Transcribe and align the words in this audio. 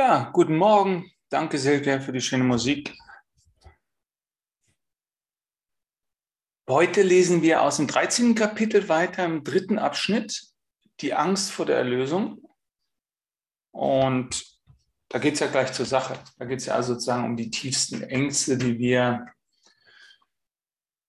Ja, 0.00 0.30
guten 0.32 0.56
Morgen. 0.56 1.10
Danke, 1.28 1.58
Silvia, 1.58 1.98
für 1.98 2.12
die 2.12 2.20
schöne 2.20 2.44
Musik. 2.44 2.96
Heute 6.68 7.02
lesen 7.02 7.42
wir 7.42 7.62
aus 7.62 7.78
dem 7.78 7.88
13. 7.88 8.36
Kapitel 8.36 8.88
weiter 8.88 9.24
im 9.24 9.42
dritten 9.42 9.76
Abschnitt, 9.76 10.52
die 11.00 11.14
Angst 11.14 11.50
vor 11.50 11.66
der 11.66 11.78
Erlösung. 11.78 12.40
Und 13.72 14.46
da 15.08 15.18
geht 15.18 15.34
es 15.34 15.40
ja 15.40 15.48
gleich 15.48 15.72
zur 15.72 15.86
Sache. 15.86 16.16
Da 16.38 16.44
geht 16.44 16.60
es 16.60 16.66
ja 16.66 16.74
also 16.74 16.92
sozusagen 16.92 17.24
um 17.24 17.36
die 17.36 17.50
tiefsten 17.50 18.04
Ängste, 18.04 18.56
die 18.56 18.78
wir 18.78 19.26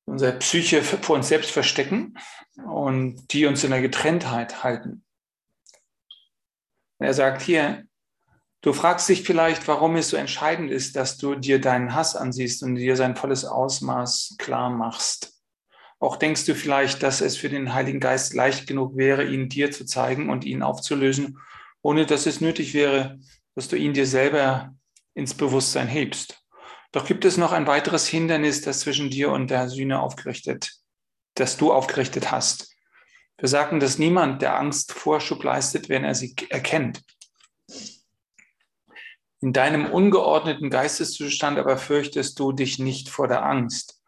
in 0.07 0.13
unserer 0.13 0.31
Psyche 0.39 0.81
vor 0.81 1.15
uns 1.15 1.27
selbst 1.27 1.51
verstecken 1.51 2.17
und 2.65 3.31
die 3.33 3.45
uns 3.45 3.63
in 3.63 3.69
der 3.69 3.83
Getrenntheit 3.83 4.63
halten. 4.63 5.05
Er 6.97 7.13
sagt 7.13 7.43
hier, 7.43 7.87
du 8.61 8.73
fragst 8.73 9.09
dich 9.09 9.23
vielleicht, 9.23 9.67
warum 9.67 9.95
es 9.95 10.09
so 10.09 10.17
entscheidend 10.17 10.71
ist, 10.71 10.95
dass 10.95 11.17
du 11.17 11.35
dir 11.35 11.59
deinen 11.59 11.95
Hass 11.95 12.15
ansiehst 12.15 12.63
und 12.63 12.75
dir 12.75 12.95
sein 12.95 13.15
volles 13.15 13.45
Ausmaß 13.45 14.35
klar 14.37 14.69
machst. 14.69 15.33
Auch 15.99 16.15
denkst 16.15 16.45
du 16.45 16.55
vielleicht, 16.55 17.03
dass 17.03 17.19
es 17.19 17.35
für 17.35 17.49
den 17.49 17.73
Heiligen 17.73 17.99
Geist 17.99 18.33
leicht 18.33 18.67
genug 18.67 18.95
wäre, 18.95 19.25
ihn 19.25 19.49
dir 19.49 19.71
zu 19.71 19.85
zeigen 19.85 20.29
und 20.29 20.45
ihn 20.45 20.63
aufzulösen, 20.63 21.37
ohne 21.81 22.05
dass 22.05 22.25
es 22.25 22.39
nötig 22.39 22.73
wäre, 22.73 23.19
dass 23.55 23.67
du 23.67 23.75
ihn 23.75 23.93
dir 23.93 24.07
selber 24.07 24.73
ins 25.13 25.33
Bewusstsein 25.33 25.87
hebst. 25.87 26.41
Doch 26.91 27.05
gibt 27.05 27.25
es 27.25 27.37
noch 27.37 27.51
ein 27.51 27.67
weiteres 27.67 28.07
Hindernis, 28.07 28.61
das 28.61 28.79
zwischen 28.79 29.09
dir 29.09 29.31
und 29.31 29.49
der 29.49 29.69
Sühne 29.69 29.99
aufgerichtet, 29.99 30.71
das 31.35 31.57
du 31.57 31.71
aufgerichtet 31.71 32.31
hast. 32.31 32.73
Wir 33.37 33.47
sagen, 33.47 33.79
dass 33.79 33.99
niemand 33.99 34.41
der 34.41 34.57
Angst 34.57 34.93
Vorschub 34.93 35.43
leistet, 35.43 35.87
wenn 35.89 36.03
er 36.03 36.15
sie 36.15 36.35
erkennt. 36.49 37.01
In 39.41 39.53
deinem 39.53 39.85
ungeordneten 39.85 40.69
Geisteszustand 40.69 41.57
aber 41.57 41.77
fürchtest 41.77 42.39
du 42.39 42.51
dich 42.51 42.77
nicht 42.79 43.09
vor 43.09 43.27
der 43.27 43.45
Angst. 43.45 44.01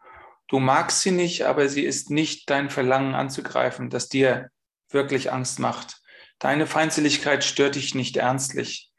Du 0.46 0.58
magst 0.58 1.00
sie 1.00 1.10
nicht, 1.10 1.46
aber 1.46 1.68
sie 1.68 1.84
ist 1.84 2.10
nicht 2.10 2.50
dein 2.50 2.68
Verlangen 2.68 3.14
anzugreifen, 3.14 3.88
das 3.88 4.08
dir 4.08 4.50
wirklich 4.90 5.32
Angst 5.32 5.58
macht. 5.58 6.02
Deine 6.38 6.66
Feindseligkeit 6.66 7.44
stört 7.44 7.76
dich 7.76 7.94
nicht 7.94 8.16
ernstlich. 8.18 8.90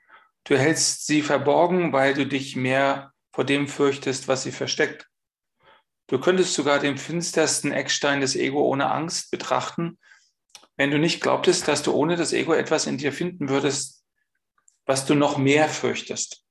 Du 0.46 0.58
hältst 0.58 1.06
sie 1.06 1.22
verborgen, 1.22 1.94
weil 1.94 2.16
du 2.16 2.26
dich 2.26 2.56
mehr 2.56 3.14
vor 3.32 3.44
dem 3.44 3.68
fürchtest, 3.68 4.28
was 4.28 4.44
sie 4.44 4.52
versteckt. 4.52 5.08
Du 6.08 6.20
könntest 6.20 6.54
sogar 6.54 6.80
den 6.80 6.98
finstersten 6.98 7.72
Eckstein 7.72 8.22
des 8.22 8.36
Ego 8.36 8.64
ohne 8.64 8.92
Angst 8.92 9.30
betrachten, 9.30 10.00
wenn 10.76 10.92
du 10.92 10.98
nicht 10.98 11.22
glaubtest, 11.22 11.68
dass 11.68 11.84
du 11.84 11.94
ohne 11.94 12.16
das 12.16 12.34
Ego 12.34 12.54
etwas 12.54 12.88
in 12.88 12.98
dir 12.98 13.14
finden 13.14 13.50
würdest, 13.50 14.03
was 14.86 15.06
du 15.06 15.16
noch 15.16 15.38
mehr 15.38 15.68
fürchtest. 15.70 16.44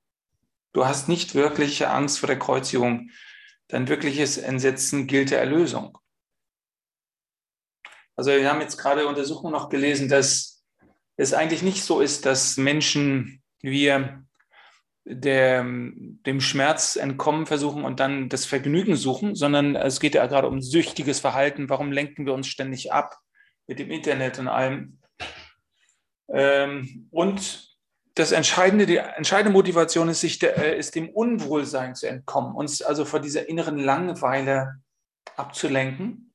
Du 0.72 0.86
hast 0.86 1.08
nicht 1.08 1.34
wirkliche 1.34 1.91
Angst 1.91 2.19
vor 2.19 2.27
der 2.27 2.39
Kreuzigung. 2.39 3.11
Dein 3.69 3.89
wirkliches 3.89 4.39
Entsetzen 4.39 5.06
gilt 5.06 5.30
der 5.30 5.41
Erlösung. 5.41 5.98
Also 8.16 8.30
wir 8.30 8.48
haben 8.50 8.61
jetzt 8.61 8.77
gerade 8.77 9.06
Untersuchungen 9.06 9.52
noch 9.52 9.69
gelesen, 9.69 10.08
dass 10.08 10.64
es 11.16 11.34
eigentlich 11.34 11.62
nicht 11.62 11.83
so 11.84 12.00
ist, 12.00 12.27
dass 12.27 12.56
Menschen 12.56 13.42
wir 13.61 14.24
der, 15.05 15.62
dem 15.64 16.41
Schmerz 16.41 16.96
entkommen 16.96 17.46
versuchen 17.46 17.84
und 17.84 18.00
dann 18.00 18.28
das 18.28 18.44
Vergnügen 18.44 18.96
suchen, 18.96 19.34
sondern 19.34 19.74
es 19.77 20.00
geht 20.00 20.14
ja 20.14 20.27
gerade 20.27 20.48
um 20.48 20.62
süchtiges 20.62 21.20
Verhalten. 21.20 21.69
Warum 21.69 21.92
lenken 21.92 22.24
wir 22.24 22.34
uns 22.34 22.46
ständig 22.46 22.92
ab? 22.92 23.19
mit 23.67 23.78
dem 23.78 23.91
Internet 23.91 24.39
und 24.39 24.48
allem. 24.48 24.98
Ähm, 26.28 27.08
und 27.11 27.72
das 28.14 28.32
entscheidende, 28.32 28.86
die 28.86 28.96
entscheidende 28.96 29.52
Motivation 29.52 30.08
ist, 30.08 30.20
sich 30.20 30.38
der, 30.38 30.56
äh, 30.58 30.78
ist 30.78 30.94
dem 30.94 31.08
Unwohlsein 31.08 31.94
zu 31.94 32.08
entkommen, 32.08 32.55
uns 32.55 32.82
also 32.82 33.05
vor 33.05 33.20
dieser 33.20 33.48
inneren 33.48 33.78
Langeweile 33.78 34.80
abzulenken. 35.36 36.33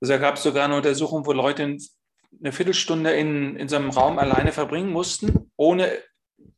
Also 0.00 0.14
da 0.14 0.18
gab 0.18 0.36
es 0.36 0.42
sogar 0.42 0.64
eine 0.64 0.76
Untersuchung, 0.76 1.26
wo 1.26 1.32
Leute 1.32 1.62
eine 1.62 2.52
Viertelstunde 2.52 3.12
in, 3.12 3.56
in 3.56 3.68
so 3.68 3.76
einem 3.76 3.90
Raum 3.90 4.18
alleine 4.18 4.52
verbringen 4.52 4.90
mussten, 4.90 5.50
ohne 5.56 5.92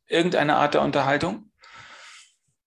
irgendeine 0.07 0.55
Art 0.55 0.73
der 0.73 0.81
Unterhaltung. 0.81 1.51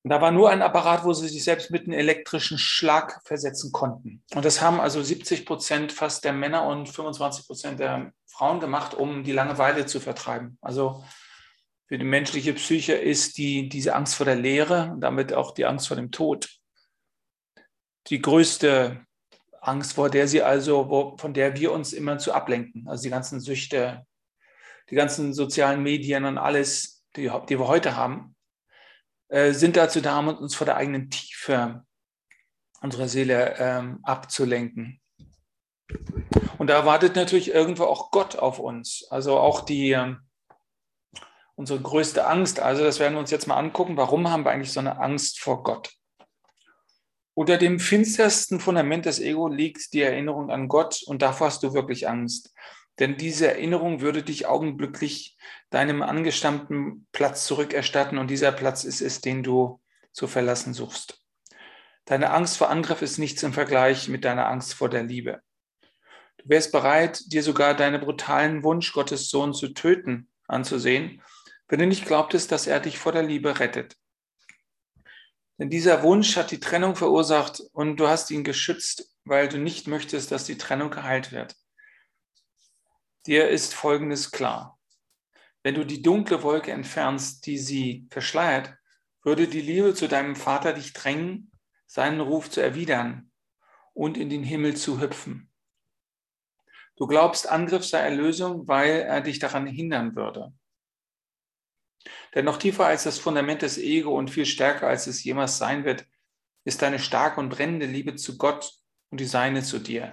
Und 0.06 0.11
da 0.11 0.21
war 0.21 0.31
nur 0.31 0.50
ein 0.50 0.62
Apparat, 0.62 1.03
wo 1.03 1.12
sie 1.15 1.27
sich 1.27 1.43
selbst 1.43 1.72
mit 1.72 1.83
einem 1.83 1.99
elektrischen 1.99 2.59
Schlag 2.59 3.21
versetzen 3.25 3.72
konnten. 3.72 4.22
Und 4.37 4.44
das 4.44 4.62
haben 4.62 4.78
also 4.78 5.03
70 5.03 5.44
Prozent 5.44 5.91
fast 5.91 6.22
der 6.22 6.33
Männer 6.33 6.65
und 6.69 6.89
25 6.89 7.44
Prozent 7.44 7.81
der 7.81 8.12
Frauen 8.25 8.61
gemacht, 8.61 8.95
um 8.95 9.25
die 9.25 9.33
Langeweile 9.33 9.84
zu 9.84 9.99
vertreiben. 9.99 10.59
Also 10.61 11.05
für 11.89 11.99
die 11.99 12.05
menschliche 12.05 12.53
Psyche 12.53 12.93
ist 12.93 13.37
die, 13.37 13.69
diese 13.69 13.97
Angst 13.97 14.15
vor 14.15 14.27
der 14.27 14.37
Leere 14.37 14.93
und 14.93 15.00
damit 15.00 15.33
auch 15.33 15.53
die 15.53 15.66
Angst 15.66 15.89
vor 15.89 15.97
dem 15.97 16.12
Tod 16.12 16.50
die 18.06 18.22
größte 18.22 19.05
Angst, 19.61 19.95
vor 19.95 20.09
der 20.09 20.28
sie 20.28 20.41
also, 20.41 20.89
wo, 20.89 21.16
von 21.16 21.34
der 21.34 21.56
wir 21.56 21.72
uns 21.72 21.93
immer 21.93 22.19
zu 22.19 22.33
ablenken. 22.33 22.87
Also 22.87 23.03
die 23.03 23.11
ganzen 23.11 23.41
Süchte, 23.41 24.06
die 24.89 24.95
ganzen 24.95 25.34
sozialen 25.34 25.83
Medien 25.83 26.27
und 26.27 26.39
alles, 26.39 27.03
die, 27.16 27.28
die 27.49 27.59
wir 27.59 27.66
heute 27.66 27.97
haben, 27.97 28.35
äh, 29.28 29.53
sind 29.53 29.76
dazu 29.76 30.00
da, 30.00 30.19
um 30.19 30.28
uns 30.28 30.54
vor 30.54 30.64
der 30.64 30.76
eigenen 30.76 31.10
Tiefe 31.10 31.84
unserer 32.81 33.09
Seele 33.09 33.56
ähm, 33.59 34.00
abzulenken. 34.03 35.00
Und 36.59 36.69
da 36.69 36.84
wartet 36.87 37.16
natürlich 37.16 37.53
irgendwo 37.53 37.84
auch 37.84 38.10
Gott 38.10 38.36
auf 38.36 38.59
uns. 38.59 39.06
Also 39.10 39.38
auch 39.38 39.60
die, 39.60 39.92
äh, 39.92 40.15
unsere 41.54 41.81
größte 41.81 42.26
Angst. 42.26 42.60
Also 42.60 42.84
das 42.84 42.98
werden 42.98 43.15
wir 43.15 43.20
uns 43.20 43.31
jetzt 43.31 43.47
mal 43.47 43.56
angucken. 43.56 43.97
Warum 43.97 44.31
haben 44.31 44.44
wir 44.44 44.50
eigentlich 44.50 44.72
so 44.72 44.81
eine 44.81 44.98
Angst 44.98 45.41
vor 45.41 45.62
Gott? 45.62 45.92
Unter 47.34 47.59
dem 47.59 47.78
finstersten 47.78 48.60
Fundament 48.60 49.04
des 49.04 49.20
Ego 49.20 49.48
liegt 49.48 49.92
die 49.92 50.00
Erinnerung 50.00 50.50
an 50.50 50.69
Gott 50.69 51.03
und 51.06 51.20
davor 51.20 51.48
hast 51.48 51.62
du 51.62 51.75
wirklich 51.75 52.09
Angst. 52.09 52.54
Denn 52.99 53.17
diese 53.17 53.49
Erinnerung 53.49 54.01
würde 54.01 54.23
dich 54.23 54.47
augenblicklich 54.47 55.37
deinem 55.71 56.03
angestammten 56.03 57.07
Platz 57.12 57.47
zurückerstatten 57.47 58.19
und 58.19 58.29
dieser 58.29 58.53
Platz 58.53 58.84
ist 58.84 59.03
es, 59.03 59.21
den 59.21 59.43
du 59.43 59.81
zu 60.12 60.27
verlassen 60.27 60.73
suchst. 60.73 61.23
Deine 62.07 62.31
Angst 62.31 62.57
vor 62.57 62.71
Angriff 62.71 63.03
ist 63.03 63.19
nichts 63.19 63.43
im 63.43 63.53
Vergleich 63.53 64.09
mit 64.09 64.25
deiner 64.25 64.49
Angst 64.49 64.75
vor 64.75 64.89
der 64.89 65.03
Liebe. 65.03 65.43
Du 66.39 66.49
wärst 66.49 66.73
bereit, 66.73 67.21
dir 67.33 67.43
sogar 67.43 67.75
deinen 67.75 68.01
brutalen 68.01 68.62
Wunsch, 68.62 68.93
Gottes 68.93 69.28
Sohn 69.28 69.53
zu 69.53 69.69
töten, 69.75 70.31
anzusehen, 70.47 71.21
wenn 71.69 71.81
du 71.81 71.87
nicht 71.87 72.07
glaubtest, 72.07 72.53
dass 72.53 72.67
er 72.67 72.81
dich 72.81 72.99
vor 72.99 73.13
der 73.13 73.25
Liebe 73.25 73.59
rettet. 73.59 73.97
Denn 75.59 75.71
dieser 75.71 76.03
Wunsch 76.03 76.37
hat 76.37 76.51
die 76.51 76.61
Trennung 76.61 76.97
verursacht 76.97 77.63
und 77.73 77.97
du 77.97 78.09
hast 78.09 78.31
ihn 78.31 78.45
geschützt, 78.45 79.11
weil 79.25 79.49
du 79.49 79.59
nicht 79.59 79.89
möchtest, 79.89 80.31
dass 80.31 80.45
die 80.45 80.59
Trennung 80.59 80.91
geheilt 80.91 81.33
wird. 81.33 81.57
Dir 83.26 83.48
ist 83.48 83.75
Folgendes 83.75 84.31
klar. 84.31 84.78
Wenn 85.64 85.75
du 85.75 85.84
die 85.84 86.00
dunkle 86.00 86.44
Wolke 86.44 86.70
entfernst, 86.70 87.44
die 87.47 87.59
sie 87.59 88.06
verschleiert, 88.10 88.75
würde 89.25 89.48
die 89.48 89.60
Liebe 89.60 89.94
zu 89.94 90.06
deinem 90.06 90.37
Vater 90.37 90.72
dich 90.72 90.92
drängen, 90.92 91.50
seinen 91.86 92.20
Ruf 92.20 92.48
zu 92.48 92.60
erwidern 92.60 93.32
und 93.94 94.16
in 94.16 94.31
den 94.31 94.44
Himmel 94.44 94.76
zu 94.76 95.00
hüpfen. 95.00 95.50
Du 96.94 97.09
glaubst, 97.09 97.48
Angriff 97.48 97.84
sei 97.84 97.98
Erlösung, 97.98 98.69
weil 98.69 99.00
er 99.00 99.20
dich 99.20 99.41
daran 99.41 99.66
hindern 99.66 100.15
würde. 100.15 100.54
Denn 102.34 102.44
noch 102.44 102.59
tiefer 102.59 102.86
als 102.86 103.03
das 103.03 103.19
Fundament 103.19 103.62
des 103.62 103.76
Ego 103.76 104.16
und 104.16 104.31
viel 104.31 104.47
stärker 104.47 104.86
als 104.86 105.09
es 105.09 105.25
jemals 105.25 105.59
sein 105.59 105.84
wird, 105.84 106.06
ist 106.65 106.81
deine 106.81 107.00
starke 107.00 107.41
und 107.41 107.48
brennende 107.48 107.86
Liebe 107.86 108.15
zu 108.15 108.38
Gott 108.38 108.72
und 109.10 109.20
die 109.20 109.26
seine 109.26 109.65
zu 109.65 109.81
dir. 109.81 110.12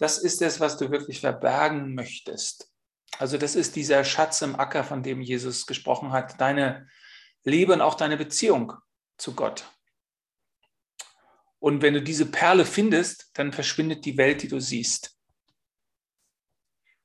Das 0.00 0.16
ist 0.16 0.40
es, 0.40 0.60
was 0.60 0.78
du 0.78 0.90
wirklich 0.90 1.20
verbergen 1.20 1.94
möchtest. 1.94 2.72
Also 3.18 3.36
das 3.36 3.54
ist 3.54 3.76
dieser 3.76 4.02
Schatz 4.02 4.40
im 4.40 4.58
Acker, 4.58 4.82
von 4.82 5.02
dem 5.02 5.20
Jesus 5.20 5.66
gesprochen 5.66 6.10
hat, 6.10 6.40
deine 6.40 6.88
Liebe 7.44 7.74
und 7.74 7.82
auch 7.82 7.94
deine 7.94 8.16
Beziehung 8.16 8.72
zu 9.18 9.34
Gott. 9.34 9.70
Und 11.58 11.82
wenn 11.82 11.92
du 11.92 12.02
diese 12.02 12.24
Perle 12.24 12.64
findest, 12.64 13.30
dann 13.34 13.52
verschwindet 13.52 14.06
die 14.06 14.16
Welt, 14.16 14.42
die 14.42 14.48
du 14.48 14.58
siehst. 14.58 15.18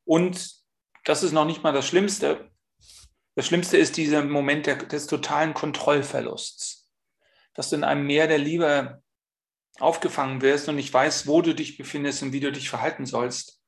Und 0.06 0.56
das 1.03 1.21
ist 1.21 1.33
noch 1.33 1.45
nicht 1.45 1.63
mal 1.63 1.74
das 1.74 1.86
Schlimmste. 1.86 2.50
Das 3.36 3.45
Schlimmste 3.45 3.75
ist 3.75 3.97
dieser 3.97 4.24
Moment 4.24 4.68
der, 4.68 4.77
des 4.77 5.07
totalen 5.07 5.53
Kontrollverlusts, 5.53 6.89
dass 7.53 7.69
du 7.69 7.75
in 7.75 7.83
einem 7.83 8.07
Meer 8.07 8.27
der 8.27 8.38
Liebe 8.38 9.03
aufgefangen 9.80 10.42
wirst 10.42 10.69
und 10.69 10.75
nicht 10.75 10.94
weißt, 10.94 11.27
wo 11.27 11.42
du 11.42 11.54
dich 11.54 11.77
befindest 11.77 12.24
und 12.24 12.33
wie 12.33 12.39
du 12.39 12.51
dich 12.51 12.69
verhalten 12.69 13.06
sollst. 13.06 13.62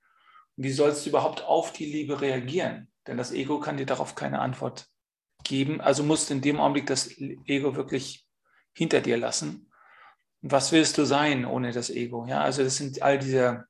Wie 0.55 0.71
sollst 0.71 1.05
du 1.05 1.09
überhaupt 1.09 1.43
auf 1.43 1.73
die 1.73 1.85
Liebe 1.85 2.21
reagieren? 2.21 2.89
Denn 3.05 3.17
das 3.17 3.31
Ego 3.31 3.59
kann 3.59 3.77
dir 3.77 3.85
darauf 3.85 4.15
keine 4.15 4.39
Antwort 4.39 4.87
geben. 5.43 5.81
Also 5.81 6.03
musst 6.03 6.29
du 6.29 6.33
in 6.35 6.41
dem 6.41 6.59
Augenblick 6.59 6.87
das 6.87 7.09
Ego 7.17 7.75
wirklich 7.75 8.25
hinter 8.73 9.01
dir 9.01 9.17
lassen. 9.17 9.71
Was 10.41 10.71
willst 10.71 10.97
du 10.97 11.05
sein 11.05 11.45
ohne 11.45 11.71
das 11.71 11.89
Ego? 11.89 12.25
Ja, 12.27 12.41
also 12.41 12.63
das 12.63 12.77
sind 12.77 13.01
all 13.01 13.19
diese, 13.19 13.65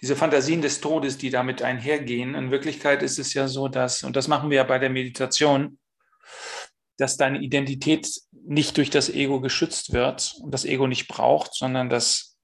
diese 0.00 0.16
Fantasien 0.16 0.62
des 0.62 0.80
Todes, 0.80 1.18
die 1.18 1.30
damit 1.30 1.62
einhergehen. 1.62 2.34
In 2.34 2.50
Wirklichkeit 2.50 3.02
ist 3.02 3.18
es 3.18 3.34
ja 3.34 3.48
so, 3.48 3.68
dass, 3.68 4.02
und 4.02 4.16
das 4.16 4.28
machen 4.28 4.50
wir 4.50 4.58
ja 4.58 4.64
bei 4.64 4.78
der 4.78 4.90
Meditation, 4.90 5.78
dass 6.96 7.16
deine 7.16 7.40
Identität 7.40 8.08
nicht 8.32 8.76
durch 8.76 8.90
das 8.90 9.08
Ego 9.08 9.40
geschützt 9.40 9.92
wird 9.92 10.34
und 10.40 10.52
das 10.52 10.64
Ego 10.64 10.86
nicht 10.86 11.08
braucht, 11.08 11.54
sondern 11.54 11.88
dass 11.88 12.36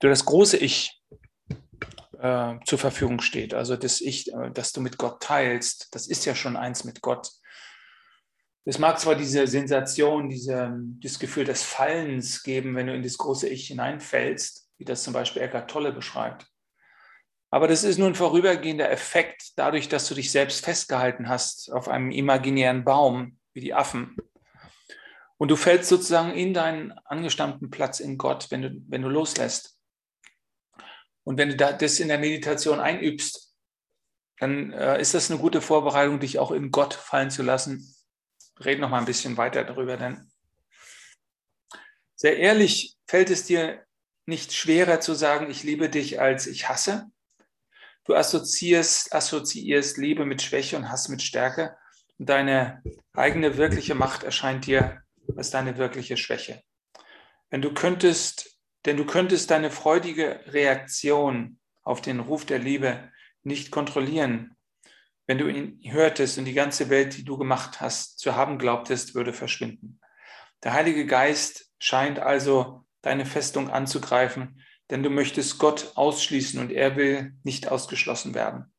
du 0.00 0.08
das 0.08 0.24
große 0.24 0.56
Ich 0.56 1.00
äh, 2.18 2.54
zur 2.64 2.78
Verfügung 2.78 3.20
steht. 3.20 3.54
Also 3.54 3.76
das 3.76 4.00
Ich, 4.00 4.32
äh, 4.32 4.50
das 4.52 4.72
du 4.72 4.80
mit 4.80 4.98
Gott 4.98 5.22
teilst, 5.22 5.88
das 5.94 6.06
ist 6.06 6.24
ja 6.24 6.34
schon 6.34 6.56
eins 6.56 6.84
mit 6.84 7.00
Gott. 7.02 7.30
Es 8.64 8.78
mag 8.78 9.00
zwar 9.00 9.16
diese 9.16 9.46
Sensation, 9.48 10.28
diese, 10.28 10.72
dieses 10.76 11.18
Gefühl 11.18 11.44
des 11.44 11.62
Fallens 11.62 12.42
geben, 12.42 12.76
wenn 12.76 12.86
du 12.86 12.94
in 12.94 13.02
das 13.02 13.18
große 13.18 13.48
Ich 13.48 13.66
hineinfällst, 13.66 14.68
wie 14.78 14.84
das 14.84 15.02
zum 15.02 15.12
Beispiel 15.12 15.42
Eckhart 15.42 15.68
Tolle 15.70 15.92
beschreibt. 15.92 16.46
Aber 17.52 17.68
das 17.68 17.84
ist 17.84 17.98
nur 17.98 18.08
ein 18.08 18.14
vorübergehender 18.14 18.90
Effekt, 18.90 19.52
dadurch, 19.56 19.90
dass 19.90 20.08
du 20.08 20.14
dich 20.14 20.32
selbst 20.32 20.64
festgehalten 20.64 21.28
hast 21.28 21.70
auf 21.70 21.86
einem 21.86 22.10
imaginären 22.10 22.82
Baum, 22.82 23.38
wie 23.52 23.60
die 23.60 23.74
Affen. 23.74 24.16
Und 25.36 25.50
du 25.50 25.56
fällst 25.56 25.90
sozusagen 25.90 26.32
in 26.32 26.54
deinen 26.54 26.92
angestammten 27.04 27.68
Platz 27.68 28.00
in 28.00 28.16
Gott, 28.16 28.50
wenn 28.50 28.62
du, 28.62 28.82
wenn 28.88 29.02
du 29.02 29.10
loslässt. 29.10 29.78
Und 31.24 31.36
wenn 31.36 31.50
du 31.50 31.56
das 31.56 32.00
in 32.00 32.08
der 32.08 32.18
Meditation 32.18 32.80
einübst, 32.80 33.54
dann 34.38 34.72
äh, 34.72 34.98
ist 34.98 35.12
das 35.12 35.30
eine 35.30 35.38
gute 35.38 35.60
Vorbereitung, 35.60 36.20
dich 36.20 36.38
auch 36.38 36.52
in 36.52 36.70
Gott 36.70 36.94
fallen 36.94 37.30
zu 37.30 37.42
lassen. 37.42 37.94
Red 38.60 38.80
noch 38.80 38.88
mal 38.88 39.00
ein 39.00 39.04
bisschen 39.04 39.36
weiter 39.36 39.62
darüber, 39.62 39.98
denn 39.98 40.32
sehr 42.16 42.38
ehrlich 42.38 42.96
fällt 43.06 43.28
es 43.28 43.44
dir 43.44 43.84
nicht 44.24 44.54
schwerer 44.54 45.00
zu 45.00 45.12
sagen, 45.12 45.50
ich 45.50 45.64
liebe 45.64 45.90
dich, 45.90 46.18
als 46.18 46.46
ich 46.46 46.70
hasse. 46.70 47.11
Du 48.04 48.14
assoziierst, 48.14 49.14
assoziierst 49.14 49.96
Liebe 49.96 50.24
mit 50.24 50.42
Schwäche 50.42 50.76
und 50.76 50.90
Hass 50.90 51.08
mit 51.08 51.22
Stärke. 51.22 51.76
Und 52.18 52.28
deine 52.28 52.82
eigene 53.12 53.56
wirkliche 53.56 53.94
Macht 53.94 54.24
erscheint 54.24 54.66
dir 54.66 55.02
als 55.36 55.50
deine 55.50 55.78
wirkliche 55.78 56.16
Schwäche. 56.16 56.62
Wenn 57.50 57.62
du 57.62 57.72
könntest, 57.72 58.58
denn 58.84 58.96
du 58.96 59.04
könntest 59.04 59.50
deine 59.50 59.70
freudige 59.70 60.40
Reaktion 60.46 61.58
auf 61.82 62.00
den 62.00 62.20
Ruf 62.20 62.44
der 62.44 62.58
Liebe 62.58 63.10
nicht 63.44 63.70
kontrollieren. 63.70 64.56
Wenn 65.26 65.38
du 65.38 65.48
ihn 65.48 65.80
hörtest 65.84 66.38
und 66.38 66.44
die 66.44 66.54
ganze 66.54 66.90
Welt, 66.90 67.16
die 67.16 67.24
du 67.24 67.38
gemacht 67.38 67.80
hast, 67.80 68.18
zu 68.18 68.34
haben 68.34 68.58
glaubtest, 68.58 69.14
würde 69.14 69.32
verschwinden. 69.32 70.00
Der 70.64 70.72
Heilige 70.72 71.06
Geist 71.06 71.70
scheint 71.78 72.18
also 72.18 72.84
deine 73.02 73.26
Festung 73.26 73.70
anzugreifen, 73.70 74.62
denn 74.92 75.02
du 75.02 75.08
möchtest 75.08 75.58
Gott 75.58 75.92
ausschließen 75.94 76.60
und 76.60 76.70
er 76.70 76.96
will 76.96 77.34
nicht 77.44 77.66
ausgeschlossen 77.66 78.34
werden. 78.34 78.70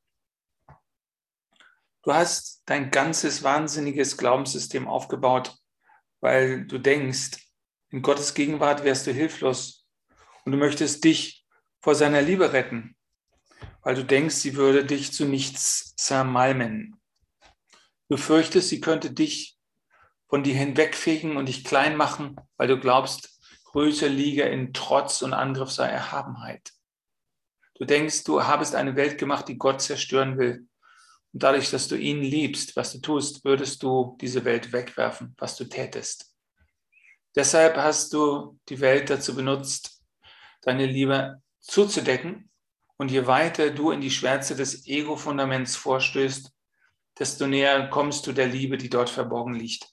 Du 2.04 2.13
hast 2.13 2.62
dein 2.68 2.92
ganzes 2.92 3.42
wahnsinniges 3.42 4.15
Glaubenssystem 4.18 4.88
aufgebaut, 4.88 5.57
weil 6.21 6.68
du 6.68 6.77
denkst, 6.77 7.39
in 7.89 8.04
Gottes 8.04 8.36
Gegenwart 8.36 8.83
wärst 8.83 9.07
du 9.07 9.12
hilflos 9.12 9.88
und 10.45 10.51
du 10.51 10.57
möchtest 10.60 11.04
dich 11.04 11.48
vor 11.81 11.95
seiner 11.95 12.21
Liebe 12.21 12.54
retten, 12.54 12.95
weil 13.81 13.95
du 13.95 14.06
denkst, 14.06 14.36
sie 14.36 14.56
würde 14.56 14.86
dich 14.86 15.13
zu 15.13 15.25
nichts 15.25 15.95
zermalmen. 15.95 17.01
Du 18.07 18.18
fürchtest, 18.18 18.69
sie 18.69 18.81
könnte 18.81 19.10
dich 19.10 19.57
von 20.30 20.44
dir 20.44 20.54
hinwegfegen 20.54 21.38
und 21.38 21.48
dich 21.48 21.63
klein 21.63 21.98
machen, 21.98 22.36
weil 22.57 22.68
du 22.68 22.80
glaubst, 22.80 23.33
Größe 23.74 24.08
liege 24.08 24.44
in 24.44 24.72
Trotz 24.72 25.24
und 25.24 25.34
Angriff 25.34 25.72
sei 25.72 25.88
Erhabenheit. 25.88 26.74
Du 27.74 27.86
denkst, 27.86 28.24
du 28.24 28.44
habest 28.44 28.75
eine 28.75 28.96
Welt 28.96 29.18
gemacht, 29.18 29.48
die 29.48 29.58
Gott 29.58 29.81
zerstören 29.81 30.38
will. 30.38 30.68
Und 31.34 31.42
dadurch, 31.42 31.72
dass 31.72 31.88
du 31.88 31.96
ihn 31.96 32.22
liebst, 32.22 32.75
was 32.75 32.92
du 32.92 33.00
tust, 33.00 33.44
würdest 33.44 33.81
du 33.81 34.16
diese 34.22 34.46
Welt 34.46 34.72
wegwerfen, 34.74 35.34
was 35.40 35.58
du 35.58 35.66
tätest. 35.66 36.36
Deshalb 37.36 37.75
hast 37.78 38.14
du 38.14 38.60
die 38.70 38.80
Welt 38.80 39.10
dazu 39.10 39.34
benutzt, 39.34 40.04
deine 40.62 40.86
Liebe 40.86 41.42
zuzudecken. 41.60 42.52
Und 42.98 43.10
je 43.10 43.25
weiter 43.25 43.72
du 43.72 43.90
in 43.90 44.02
die 44.02 44.12
Schwärze 44.12 44.56
des 44.56 44.86
Ego-Fundaments 44.86 45.75
vorstößt, 45.78 46.52
desto 47.18 47.48
näher 47.48 47.88
kommst 47.88 48.28
du 48.28 48.34
der 48.34 48.48
Liebe, 48.48 48.78
die 48.78 48.90
dort 48.90 49.10
verborgen 49.10 49.56
liegt. 49.56 49.90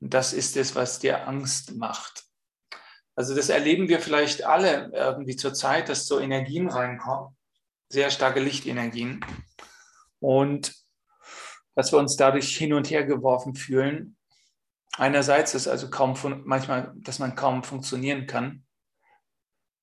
Und 0.00 0.14
das 0.14 0.32
ist 0.32 0.56
es, 0.56 0.74
was 0.74 1.00
dir 1.00 1.28
Angst 1.28 1.76
macht. 1.76 2.29
Also 3.20 3.34
das 3.34 3.50
erleben 3.50 3.90
wir 3.90 4.00
vielleicht 4.00 4.46
alle 4.46 4.90
irgendwie 4.94 5.36
zur 5.36 5.52
Zeit, 5.52 5.90
dass 5.90 6.06
so 6.06 6.18
Energien 6.18 6.70
reinkommen, 6.70 7.36
sehr 7.90 8.10
starke 8.10 8.40
Lichtenergien 8.40 9.22
und 10.20 10.74
dass 11.74 11.92
wir 11.92 11.98
uns 11.98 12.16
dadurch 12.16 12.56
hin 12.56 12.72
und 12.72 12.88
her 12.88 13.04
geworfen 13.04 13.54
fühlen. 13.54 14.16
Einerseits 14.96 15.52
ist 15.52 15.68
also 15.68 15.90
kaum 15.90 16.16
manchmal, 16.46 16.94
dass 16.96 17.18
man 17.18 17.34
kaum 17.34 17.62
funktionieren 17.62 18.26
kann 18.26 18.64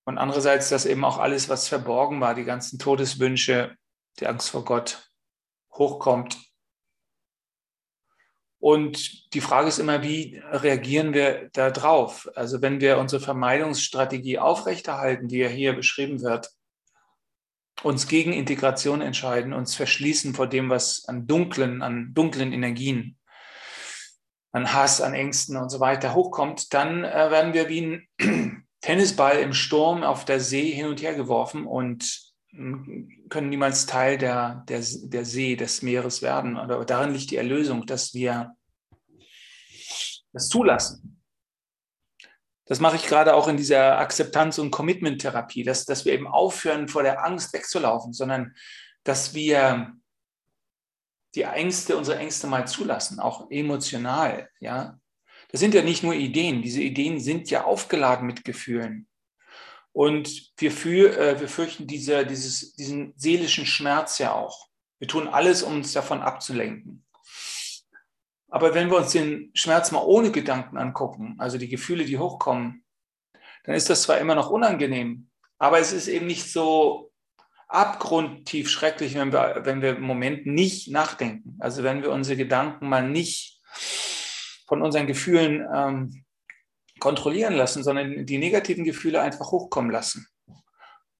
und 0.05 0.17
andererseits, 0.17 0.69
dass 0.69 0.87
eben 0.87 1.05
auch 1.05 1.19
alles, 1.19 1.47
was 1.47 1.67
verborgen 1.67 2.19
war, 2.19 2.33
die 2.33 2.43
ganzen 2.43 2.79
Todeswünsche, 2.79 3.77
die 4.19 4.25
Angst 4.25 4.49
vor 4.49 4.65
Gott 4.65 5.11
hochkommt 5.71 6.39
und 8.59 9.33
die 9.33 9.41
Frage 9.41 9.67
ist 9.67 9.77
immer, 9.77 10.01
wie 10.01 10.41
reagieren 10.51 11.13
wir 11.13 11.49
da 11.53 11.69
drauf? 11.69 12.27
Also 12.35 12.61
wenn 12.61 12.81
wir 12.81 12.97
unsere 12.97 13.21
Vermeidungsstrategie 13.21 14.39
aufrechterhalten, 14.39 15.27
die 15.27 15.37
ja 15.37 15.47
hier 15.47 15.73
beschrieben 15.73 16.21
wird, 16.21 16.49
uns 17.83 18.07
gegen 18.07 18.33
Integration 18.33 19.01
entscheiden, 19.01 19.53
uns 19.53 19.75
verschließen 19.75 20.33
vor 20.33 20.47
dem, 20.47 20.69
was 20.69 21.05
an 21.07 21.27
dunklen, 21.27 21.83
an 21.83 22.13
dunklen 22.15 22.51
Energien, 22.51 23.17
an 24.51 24.73
Hass, 24.73 25.01
an 25.01 25.13
Ängsten 25.13 25.57
und 25.57 25.69
so 25.69 25.79
weiter 25.79 26.15
hochkommt, 26.15 26.73
dann 26.73 27.03
äh, 27.03 27.29
werden 27.29 27.53
wir 27.53 27.69
wie 27.69 27.81
ein 28.19 28.65
Tennisball 28.81 29.37
im 29.37 29.53
Sturm 29.53 30.03
auf 30.03 30.25
der 30.25 30.39
See 30.39 30.71
hin 30.71 30.87
und 30.87 31.01
her 31.01 31.13
geworfen 31.13 31.67
und 31.67 32.26
können 32.51 33.49
niemals 33.49 33.85
Teil 33.85 34.17
der, 34.17 34.63
der, 34.67 34.83
der 35.03 35.25
See, 35.25 35.55
des 35.55 35.81
Meeres 35.81 36.21
werden. 36.21 36.57
Aber 36.57 36.83
darin 36.85 37.13
liegt 37.13 37.31
die 37.31 37.37
Erlösung, 37.37 37.85
dass 37.85 38.13
wir 38.13 38.55
das 40.33 40.47
zulassen. 40.47 41.21
Das 42.65 42.79
mache 42.79 42.97
ich 42.97 43.07
gerade 43.07 43.33
auch 43.33 43.47
in 43.47 43.57
dieser 43.57 43.97
Akzeptanz- 43.97 44.59
und 44.59 44.71
Commitment-Therapie, 44.71 45.63
dass, 45.63 45.85
dass 45.85 46.03
wir 46.03 46.13
eben 46.13 46.27
aufhören, 46.27 46.87
vor 46.87 47.03
der 47.03 47.23
Angst 47.23 47.53
wegzulaufen, 47.53 48.11
sondern 48.11 48.55
dass 49.03 49.33
wir 49.33 49.93
die 51.35 51.43
Ängste, 51.43 51.95
unsere 51.95 52.17
Ängste 52.17 52.47
mal 52.47 52.67
zulassen, 52.67 53.19
auch 53.19 53.49
emotional. 53.51 54.49
Ja, 54.59 54.99
das 55.49 55.61
sind 55.61 55.73
ja 55.73 55.81
nicht 55.81 56.03
nur 56.03 56.13
Ideen. 56.13 56.61
Diese 56.61 56.81
Ideen 56.81 57.19
sind 57.19 57.49
ja 57.49 57.63
aufgeladen 57.63 58.27
mit 58.27 58.43
Gefühlen. 58.43 59.07
Und 59.97 60.51
wir, 60.57 60.71
für, 60.71 61.17
äh, 61.17 61.39
wir 61.39 61.47
fürchten 61.47 61.87
diese, 61.87 62.23
dieses, 62.23 62.73
diesen 62.73 63.15
seelischen 63.17 63.65
Schmerz 63.65 64.19
ja 64.19 64.31
auch. 64.31 64.67
Wir 64.99 65.07
tun 65.07 65.27
alles, 65.27 65.63
um 65.63 65.73
uns 65.73 65.91
davon 65.91 66.21
abzulenken. 66.21 67.03
Aber 68.47 68.75
wenn 68.75 68.91
wir 68.91 68.97
uns 68.97 69.13
den 69.13 69.49
Schmerz 69.55 69.91
mal 69.91 70.03
ohne 70.05 70.29
Gedanken 70.29 70.77
angucken, 70.77 71.33
also 71.39 71.57
die 71.57 71.67
Gefühle, 71.67 72.05
die 72.05 72.19
hochkommen, 72.19 72.85
dann 73.63 73.73
ist 73.73 73.89
das 73.89 74.03
zwar 74.03 74.19
immer 74.19 74.35
noch 74.35 74.51
unangenehm, 74.51 75.31
aber 75.57 75.79
es 75.79 75.91
ist 75.93 76.07
eben 76.07 76.27
nicht 76.27 76.51
so 76.51 77.11
abgrundtief 77.67 78.69
schrecklich, 78.69 79.15
wenn 79.15 79.33
wir, 79.33 79.61
wenn 79.63 79.81
wir 79.81 79.97
im 79.97 80.03
Moment 80.03 80.45
nicht 80.45 80.91
nachdenken. 80.91 81.57
Also 81.57 81.81
wenn 81.81 82.03
wir 82.03 82.11
unsere 82.11 82.37
Gedanken 82.37 82.87
mal 82.87 83.09
nicht 83.09 83.63
von 84.67 84.83
unseren 84.83 85.07
Gefühlen 85.07 85.67
ähm, 85.73 86.23
kontrollieren 86.99 87.53
lassen, 87.53 87.83
sondern 87.83 88.25
die 88.25 88.37
negativen 88.37 88.83
Gefühle 88.83 89.21
einfach 89.21 89.51
hochkommen 89.51 89.91
lassen. 89.91 90.27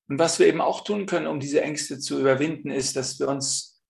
Und 0.07 0.19
was 0.19 0.39
wir 0.39 0.47
eben 0.47 0.61
auch 0.61 0.83
tun 0.83 1.05
können, 1.05 1.27
um 1.27 1.39
diese 1.39 1.61
Ängste 1.61 1.99
zu 1.99 2.19
überwinden, 2.19 2.71
ist, 2.71 2.95
dass 2.95 3.19
wir 3.19 3.27
uns, 3.27 3.81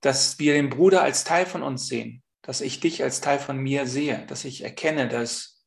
dass 0.00 0.38
wir 0.38 0.54
den 0.54 0.70
Bruder 0.70 1.02
als 1.02 1.24
Teil 1.24 1.46
von 1.46 1.62
uns 1.62 1.86
sehen, 1.86 2.22
dass 2.42 2.60
ich 2.60 2.80
dich 2.80 3.02
als 3.02 3.20
Teil 3.20 3.38
von 3.38 3.56
mir 3.58 3.86
sehe, 3.86 4.26
dass 4.26 4.44
ich 4.44 4.62
erkenne, 4.62 5.08
dass 5.08 5.64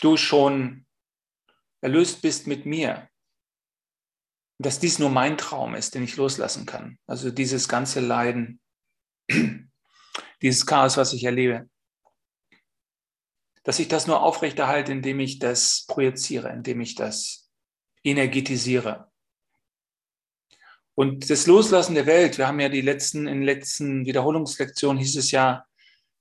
du 0.00 0.16
schon 0.16 0.86
erlöst 1.80 2.20
bist 2.20 2.46
mit 2.46 2.66
mir. 2.66 3.08
Dass 4.58 4.78
dies 4.78 4.98
nur 4.98 5.10
mein 5.10 5.36
Traum 5.36 5.74
ist, 5.74 5.94
den 5.94 6.02
ich 6.02 6.16
loslassen 6.16 6.66
kann. 6.66 6.98
Also 7.06 7.30
dieses 7.30 7.68
ganze 7.68 8.00
Leiden, 8.00 8.60
dieses 10.42 10.66
Chaos, 10.66 10.96
was 10.96 11.12
ich 11.12 11.24
erlebe 11.24 11.68
dass 13.66 13.80
ich 13.80 13.88
das 13.88 14.06
nur 14.06 14.22
aufrechterhalte, 14.22 14.92
indem 14.92 15.18
ich 15.18 15.40
das 15.40 15.86
projiziere, 15.88 16.50
indem 16.50 16.80
ich 16.80 16.94
das 16.94 17.50
energetisiere. 18.04 19.10
Und 20.94 21.28
das 21.28 21.48
Loslassen 21.48 21.96
der 21.96 22.06
Welt, 22.06 22.38
wir 22.38 22.46
haben 22.46 22.60
ja 22.60 22.68
die 22.68 22.80
letzten, 22.80 23.26
in 23.26 23.42
letzten 23.42 24.06
Wiederholungslektionen 24.06 24.98
hieß 24.98 25.16
es 25.16 25.32
ja, 25.32 25.66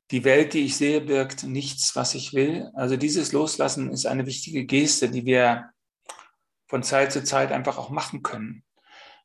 die 0.10 0.24
Welt, 0.24 0.56
die 0.56 0.66
ich 0.66 0.76
sehe, 0.76 1.02
birgt 1.02 1.44
nichts, 1.44 1.96
was 1.96 2.16
ich 2.16 2.34
will. 2.34 2.72
Also 2.74 2.98
dieses 2.98 3.32
Loslassen 3.32 3.92
ist 3.92 4.08
eine 4.08 4.26
wichtige 4.26 4.66
Geste, 4.66 5.12
die 5.12 5.26
wir 5.26 5.70
von 6.66 6.82
Zeit 6.82 7.14
zu 7.14 7.24
Zeit 7.24 7.52
einfach 7.52 7.78
auch 7.78 7.92
machen 7.92 8.24
können. 8.24 8.64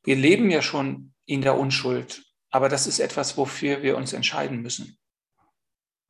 Wir 0.04 0.16
leben 0.16 0.50
ja 0.50 0.60
schon 0.60 1.14
in 1.24 1.40
der 1.40 1.58
Unschuld, 1.58 2.22
aber 2.50 2.68
das 2.68 2.86
ist 2.86 3.00
etwas, 3.00 3.38
wofür 3.38 3.82
wir 3.82 3.96
uns 3.96 4.12
entscheiden 4.12 4.60
müssen. 4.60 4.99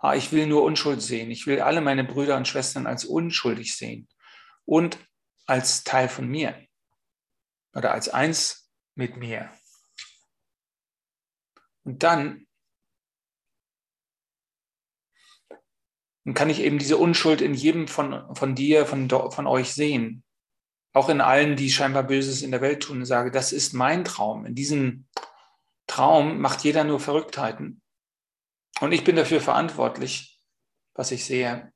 Ah, 0.02 0.14
ich 0.14 0.32
will 0.32 0.46
nur 0.46 0.62
Unschuld 0.62 1.02
sehen. 1.02 1.30
Ich 1.30 1.46
will 1.46 1.60
alle 1.60 1.82
meine 1.82 2.04
Brüder 2.04 2.38
und 2.38 2.48
Schwestern 2.48 2.86
als 2.86 3.04
unschuldig 3.04 3.76
sehen 3.76 4.08
und 4.64 4.98
als 5.46 5.84
Teil 5.84 6.08
von 6.08 6.26
mir 6.26 6.58
oder 7.74 7.92
als 7.92 8.08
eins 8.08 8.70
mit 8.94 9.18
mir. 9.18 9.50
Und 11.84 12.02
dann, 12.02 12.46
dann 16.24 16.34
kann 16.34 16.48
ich 16.48 16.60
eben 16.60 16.78
diese 16.78 16.96
Unschuld 16.96 17.42
in 17.42 17.52
jedem 17.52 17.86
von, 17.86 18.34
von 18.34 18.54
dir, 18.54 18.86
von, 18.86 19.08
von 19.08 19.46
euch 19.46 19.74
sehen. 19.74 20.24
Auch 20.92 21.10
in 21.10 21.20
allen, 21.20 21.56
die 21.56 21.70
scheinbar 21.70 22.04
Böses 22.04 22.40
in 22.40 22.50
der 22.50 22.62
Welt 22.62 22.82
tun, 22.82 22.98
und 22.98 23.04
sage, 23.04 23.30
das 23.30 23.52
ist 23.52 23.74
mein 23.74 24.04
Traum. 24.04 24.46
In 24.46 24.54
diesem 24.54 25.06
Traum 25.86 26.40
macht 26.40 26.64
jeder 26.64 26.84
nur 26.84 27.00
Verrücktheiten. 27.00 27.79
Und 28.80 28.92
ich 28.92 29.04
bin 29.04 29.16
dafür 29.16 29.40
verantwortlich, 29.40 30.40
was 30.94 31.10
ich 31.10 31.24
sehe. 31.24 31.72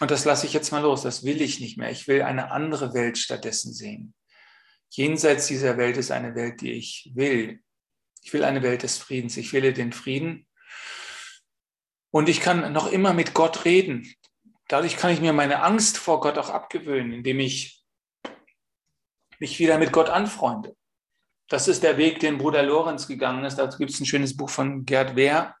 Und 0.00 0.10
das 0.10 0.24
lasse 0.24 0.46
ich 0.46 0.52
jetzt 0.52 0.70
mal 0.70 0.82
los. 0.82 1.02
Das 1.02 1.24
will 1.24 1.40
ich 1.40 1.60
nicht 1.60 1.78
mehr. 1.78 1.90
Ich 1.90 2.06
will 2.06 2.22
eine 2.22 2.50
andere 2.50 2.94
Welt 2.94 3.18
stattdessen 3.18 3.72
sehen. 3.72 4.14
Jenseits 4.90 5.46
dieser 5.46 5.76
Welt 5.76 5.96
ist 5.96 6.10
eine 6.10 6.34
Welt, 6.34 6.60
die 6.60 6.72
ich 6.72 7.10
will. 7.14 7.62
Ich 8.22 8.32
will 8.32 8.44
eine 8.44 8.62
Welt 8.62 8.82
des 8.82 8.98
Friedens. 8.98 9.36
Ich 9.36 9.52
will 9.52 9.72
den 9.72 9.92
Frieden. 9.92 10.46
Und 12.10 12.28
ich 12.28 12.40
kann 12.40 12.72
noch 12.72 12.90
immer 12.90 13.12
mit 13.12 13.34
Gott 13.34 13.64
reden. 13.64 14.14
Dadurch 14.68 14.96
kann 14.96 15.10
ich 15.10 15.20
mir 15.20 15.32
meine 15.32 15.62
Angst 15.62 15.98
vor 15.98 16.20
Gott 16.20 16.38
auch 16.38 16.50
abgewöhnen, 16.50 17.12
indem 17.12 17.40
ich 17.40 17.82
mich 19.38 19.58
wieder 19.58 19.78
mit 19.78 19.92
Gott 19.92 20.10
anfreunde. 20.10 20.76
Das 21.48 21.66
ist 21.66 21.82
der 21.82 21.96
Weg, 21.96 22.20
den 22.20 22.36
Bruder 22.36 22.62
Lorenz 22.62 23.08
gegangen 23.08 23.44
ist. 23.44 23.56
Dazu 23.56 23.78
gibt 23.78 23.90
es 23.90 23.98
ein 24.00 24.06
schönes 24.06 24.36
Buch 24.36 24.50
von 24.50 24.84
Gerd 24.84 25.16
Wehr. 25.16 25.54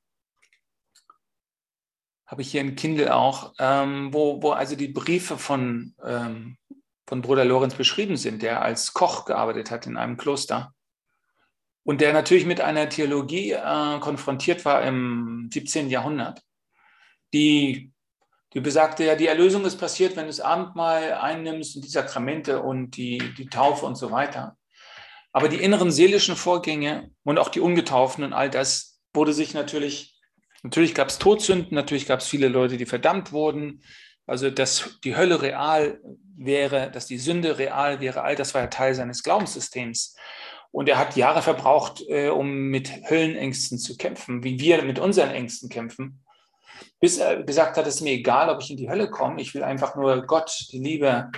Habe 2.26 2.42
ich 2.42 2.50
hier 2.50 2.60
in 2.60 2.76
Kindle 2.76 3.14
auch, 3.14 3.54
ähm, 3.58 4.12
wo, 4.12 4.42
wo 4.42 4.50
also 4.50 4.76
die 4.76 4.88
Briefe 4.88 5.38
von, 5.38 5.94
ähm, 6.04 6.58
von 7.06 7.22
Bruder 7.22 7.46
Lorenz 7.46 7.74
beschrieben 7.74 8.18
sind, 8.18 8.42
der 8.42 8.60
als 8.60 8.92
Koch 8.92 9.24
gearbeitet 9.24 9.70
hat 9.70 9.86
in 9.86 9.96
einem 9.96 10.18
Kloster. 10.18 10.74
Und 11.84 12.02
der 12.02 12.12
natürlich 12.12 12.44
mit 12.44 12.60
einer 12.60 12.90
Theologie 12.90 13.52
äh, 13.52 13.98
konfrontiert 14.00 14.66
war 14.66 14.82
im 14.82 15.48
17. 15.50 15.88
Jahrhundert, 15.88 16.42
die, 17.32 17.94
die 18.52 18.60
besagte, 18.60 19.06
ja, 19.06 19.14
die 19.14 19.26
Erlösung 19.26 19.64
ist 19.64 19.78
passiert, 19.78 20.16
wenn 20.16 20.24
du 20.24 20.28
das 20.28 20.40
Abendmahl 20.40 21.14
einnimmst 21.14 21.76
und 21.76 21.86
die 21.86 21.88
Sakramente 21.88 22.60
und 22.60 22.90
die, 22.98 23.32
die 23.38 23.46
Taufe 23.46 23.86
und 23.86 23.96
so 23.96 24.10
weiter. 24.10 24.57
Aber 25.32 25.48
die 25.48 25.62
inneren 25.62 25.90
seelischen 25.90 26.36
Vorgänge 26.36 27.10
und 27.24 27.38
auch 27.38 27.48
die 27.48 27.60
Ungetauften 27.60 28.32
all 28.32 28.50
das 28.50 29.00
wurde 29.14 29.32
sich 29.32 29.54
natürlich, 29.54 30.16
natürlich 30.62 30.94
gab 30.94 31.08
es 31.08 31.18
Todsünden, 31.18 31.74
natürlich 31.74 32.06
gab 32.06 32.20
es 32.20 32.28
viele 32.28 32.48
Leute, 32.48 32.76
die 32.76 32.86
verdammt 32.86 33.32
wurden. 33.32 33.82
Also, 34.26 34.50
dass 34.50 34.98
die 35.04 35.16
Hölle 35.16 35.40
real 35.40 36.00
wäre, 36.36 36.90
dass 36.90 37.06
die 37.06 37.18
Sünde 37.18 37.58
real 37.58 38.00
wäre, 38.00 38.22
all 38.22 38.36
das 38.36 38.54
war 38.54 38.62
ja 38.62 38.66
Teil 38.68 38.94
seines 38.94 39.22
Glaubenssystems. 39.22 40.16
Und 40.70 40.88
er 40.88 40.98
hat 40.98 41.16
Jahre 41.16 41.42
verbraucht, 41.42 42.02
äh, 42.08 42.28
um 42.28 42.68
mit 42.68 42.90
Höllenängsten 43.08 43.78
zu 43.78 43.96
kämpfen, 43.96 44.44
wie 44.44 44.60
wir 44.60 44.82
mit 44.82 44.98
unseren 44.98 45.30
Ängsten 45.30 45.70
kämpfen. 45.70 46.22
Bis 47.00 47.18
er 47.18 47.42
gesagt 47.42 47.76
hat, 47.76 47.86
es 47.86 47.96
ist 47.96 48.00
mir 48.02 48.12
egal, 48.12 48.50
ob 48.50 48.62
ich 48.62 48.70
in 48.70 48.76
die 48.76 48.90
Hölle 48.90 49.10
komme, 49.10 49.40
ich 49.40 49.54
will 49.54 49.62
einfach 49.62 49.96
nur 49.96 50.26
Gott, 50.26 50.66
die 50.72 50.78
Liebe 50.78 51.30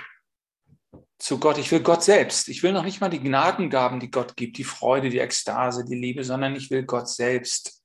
zu 1.21 1.39
Gott. 1.39 1.59
Ich 1.59 1.71
will 1.71 1.81
Gott 1.81 2.03
selbst. 2.03 2.49
Ich 2.49 2.63
will 2.63 2.73
noch 2.73 2.85
nicht 2.85 3.01
mal 3.01 3.11
die 3.11 3.21
Gnadengaben, 3.21 4.01
die 4.01 4.11
Gott 4.11 4.37
gibt, 4.37 4.59
die 4.59 4.65
Freude, 4.65 5.11
die 5.11 5.21
Ekstase, 5.21 5.85
die 5.85 5.95
Liebe, 5.95 6.25
sondern 6.25 6.57
ich 6.57 6.71
will 6.71 6.83
Gott 6.83 7.09
selbst 7.09 7.83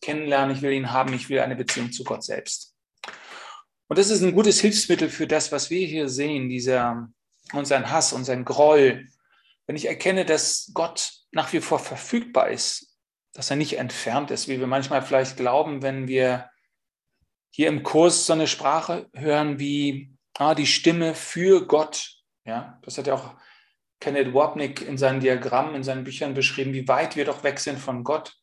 kennenlernen, 0.00 0.56
ich 0.56 0.62
will 0.62 0.72
ihn 0.72 0.92
haben, 0.92 1.12
ich 1.14 1.28
will 1.28 1.40
eine 1.40 1.56
Beziehung 1.56 1.92
zu 1.92 2.04
Gott 2.04 2.24
selbst. 2.24 2.74
Und 3.88 3.98
das 3.98 4.10
ist 4.10 4.22
ein 4.22 4.34
gutes 4.34 4.60
Hilfsmittel 4.60 5.08
für 5.08 5.26
das, 5.26 5.52
was 5.52 5.70
wir 5.70 5.86
hier 5.86 6.08
sehen, 6.08 6.48
dieser, 6.48 7.08
unseren 7.52 7.90
Hass, 7.90 8.12
unseren 8.12 8.44
Groll, 8.44 9.06
wenn 9.66 9.76
ich 9.76 9.86
erkenne, 9.86 10.24
dass 10.24 10.70
Gott 10.74 11.12
nach 11.32 11.52
wie 11.52 11.60
vor 11.60 11.78
verfügbar 11.78 12.50
ist, 12.50 12.96
dass 13.32 13.50
er 13.50 13.56
nicht 13.56 13.78
entfernt 13.78 14.30
ist, 14.30 14.48
wie 14.48 14.58
wir 14.58 14.66
manchmal 14.66 15.02
vielleicht 15.02 15.36
glauben, 15.36 15.82
wenn 15.82 16.08
wir 16.08 16.48
hier 17.50 17.68
im 17.68 17.82
Kurs 17.82 18.26
so 18.26 18.32
eine 18.32 18.46
Sprache 18.46 19.08
hören 19.12 19.58
wie 19.58 20.16
ah, 20.34 20.54
die 20.54 20.66
Stimme 20.66 21.14
für 21.14 21.66
Gott. 21.66 22.15
Ja, 22.46 22.78
das 22.82 22.96
hat 22.96 23.06
ja 23.06 23.14
auch 23.14 23.34
Kenneth 24.00 24.32
Wapnick 24.32 24.82
in 24.82 24.96
seinen 24.96 25.20
Diagrammen, 25.20 25.74
in 25.74 25.82
seinen 25.82 26.04
Büchern 26.04 26.34
beschrieben, 26.34 26.72
wie 26.72 26.88
weit 26.88 27.16
wir 27.16 27.24
doch 27.24 27.42
weg 27.42 27.58
sind 27.58 27.78
von 27.78 28.04
Gott, 28.04 28.34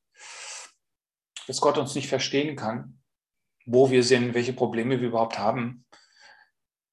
dass 1.47 1.61
Gott 1.61 1.77
uns 1.77 1.95
nicht 1.95 2.07
verstehen 2.07 2.55
kann, 2.55 2.99
wo 3.65 3.89
wir 3.89 4.03
sind, 4.03 4.33
welche 4.33 4.53
Probleme 4.53 4.99
wir 4.99 5.07
überhaupt 5.07 5.39
haben 5.39 5.85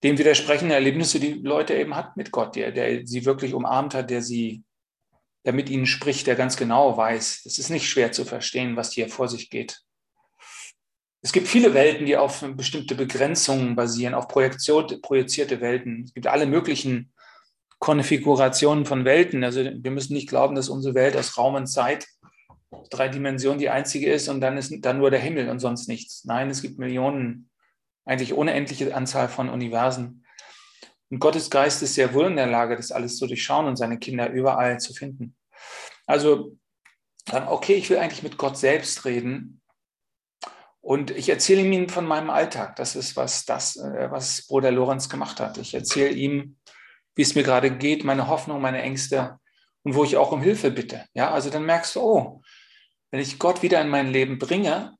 dem 0.02 0.19
widersprechen 0.19 0.71
Erlebnisse, 0.71 1.21
die 1.21 1.35
Leute 1.35 1.75
eben 1.75 1.95
hat 1.95 2.17
mit 2.17 2.31
Gott, 2.31 2.57
der, 2.57 2.73
der 2.73 3.07
sie 3.07 3.25
wirklich 3.25 3.55
umarmt 3.55 3.95
hat, 3.95 4.11
der 4.11 4.23
sie, 4.23 4.64
der 5.45 5.52
mit 5.52 5.69
ihnen 5.69 5.87
spricht, 5.87 6.26
der 6.26 6.37
ganz 6.37 6.57
genau 6.57 6.97
weiß. 6.97 7.45
Es 7.45 7.59
ist 7.59 7.71
nicht 7.71 7.88
schwer 7.88 8.12
zu 8.12 8.25
verstehen, 8.25 8.76
was 8.76 8.93
hier 8.93 9.09
vor 9.09 9.29
sich 9.29 9.50
geht. 9.50 9.81
Es 11.23 11.33
gibt 11.33 11.49
viele 11.49 11.75
Welten, 11.75 12.07
die 12.07 12.17
auf 12.17 12.45
bestimmte 12.57 12.95
Begrenzungen 12.95 13.77
basieren, 13.77 14.15
auf 14.15 14.29
Projektion, 14.29 14.87
projizierte 15.03 15.61
Welten. 15.61 16.05
Es 16.05 16.15
gibt 16.15 16.27
alle 16.27 16.47
möglichen 16.47 17.12
Konfigurationen 17.79 18.87
von 18.87 19.05
Welten. 19.05 19.45
Also 19.45 19.62
wir 19.65 19.91
müssen 19.91 20.15
nicht 20.15 20.29
glauben, 20.29 20.55
dass 20.55 20.69
unsere 20.69 20.95
Welt 20.95 21.17
aus 21.17 21.37
Raum 21.37 21.55
und 21.57 21.67
Zeit, 21.67 22.07
drei 22.91 23.09
Dimensionen 23.09 23.59
die 23.59 23.69
einzige 23.69 24.11
ist 24.11 24.29
und 24.29 24.41
dann 24.41 24.57
ist 24.57 24.73
dann 24.81 24.99
nur 24.99 25.11
der 25.11 25.21
Himmel 25.21 25.49
und 25.49 25.59
sonst 25.59 25.89
nichts. 25.89 26.25
Nein, 26.25 26.49
es 26.49 26.62
gibt 26.62 26.79
Millionen 26.79 27.50
eigentlich 28.05 28.33
unendliche 28.33 28.95
Anzahl 28.95 29.29
von 29.29 29.49
Universen. 29.49 30.25
Und 31.11 31.19
Gottes 31.19 31.50
Geist 31.50 31.83
ist 31.83 31.95
sehr 31.95 32.15
wohl 32.15 32.27
in 32.27 32.37
der 32.37 32.47
Lage, 32.47 32.77
das 32.77 32.93
alles 32.93 33.17
zu 33.17 33.27
durchschauen 33.27 33.67
und 33.67 33.77
seine 33.77 33.99
Kinder 33.99 34.31
überall 34.31 34.79
zu 34.79 34.95
finden. 34.95 35.35
Also 36.07 36.57
okay, 37.33 37.75
ich 37.75 37.91
will 37.91 37.99
eigentlich 37.99 38.23
mit 38.23 38.39
Gott 38.39 38.57
selbst 38.57 39.05
reden. 39.05 39.60
Und 40.81 41.11
ich 41.11 41.29
erzähle 41.29 41.63
ihm 41.63 41.89
von 41.89 42.07
meinem 42.07 42.31
Alltag. 42.31 42.77
Das 42.77 42.97
ist, 42.97 43.17
was, 43.17 43.45
das, 43.45 43.77
äh, 43.77 44.11
was 44.11 44.47
Bruder 44.47 44.71
Lorenz 44.71 45.09
gemacht 45.09 45.41
hat. 45.41 45.59
Ich 45.59 45.75
erzähle 45.75 46.11
ihm, 46.11 46.57
wie 47.15 47.23
es 47.23 47.35
mir 47.35 47.43
gerade 47.43 47.71
geht, 47.71 48.05
meine 48.05 48.29
Hoffnung, 48.29 48.61
meine 48.61 48.81
Ängste 48.81 49.39
und 49.83 49.95
wo 49.95 50.05
ich 50.05 50.17
auch 50.17 50.33
um 50.33 50.43
Hilfe 50.43 50.71
bitte. 50.71 51.05
Ja, 51.13 51.31
also 51.31 51.51
dann 51.51 51.67
merkst 51.67 51.97
du, 51.97 52.01
oh, 52.01 52.43
wenn 53.11 53.21
ich 53.21 53.39
Gott 53.39 53.63
wieder 53.63 53.81
in 53.81 53.89
mein 53.89 54.11
Leben 54.11 54.39
bringe, 54.39 54.97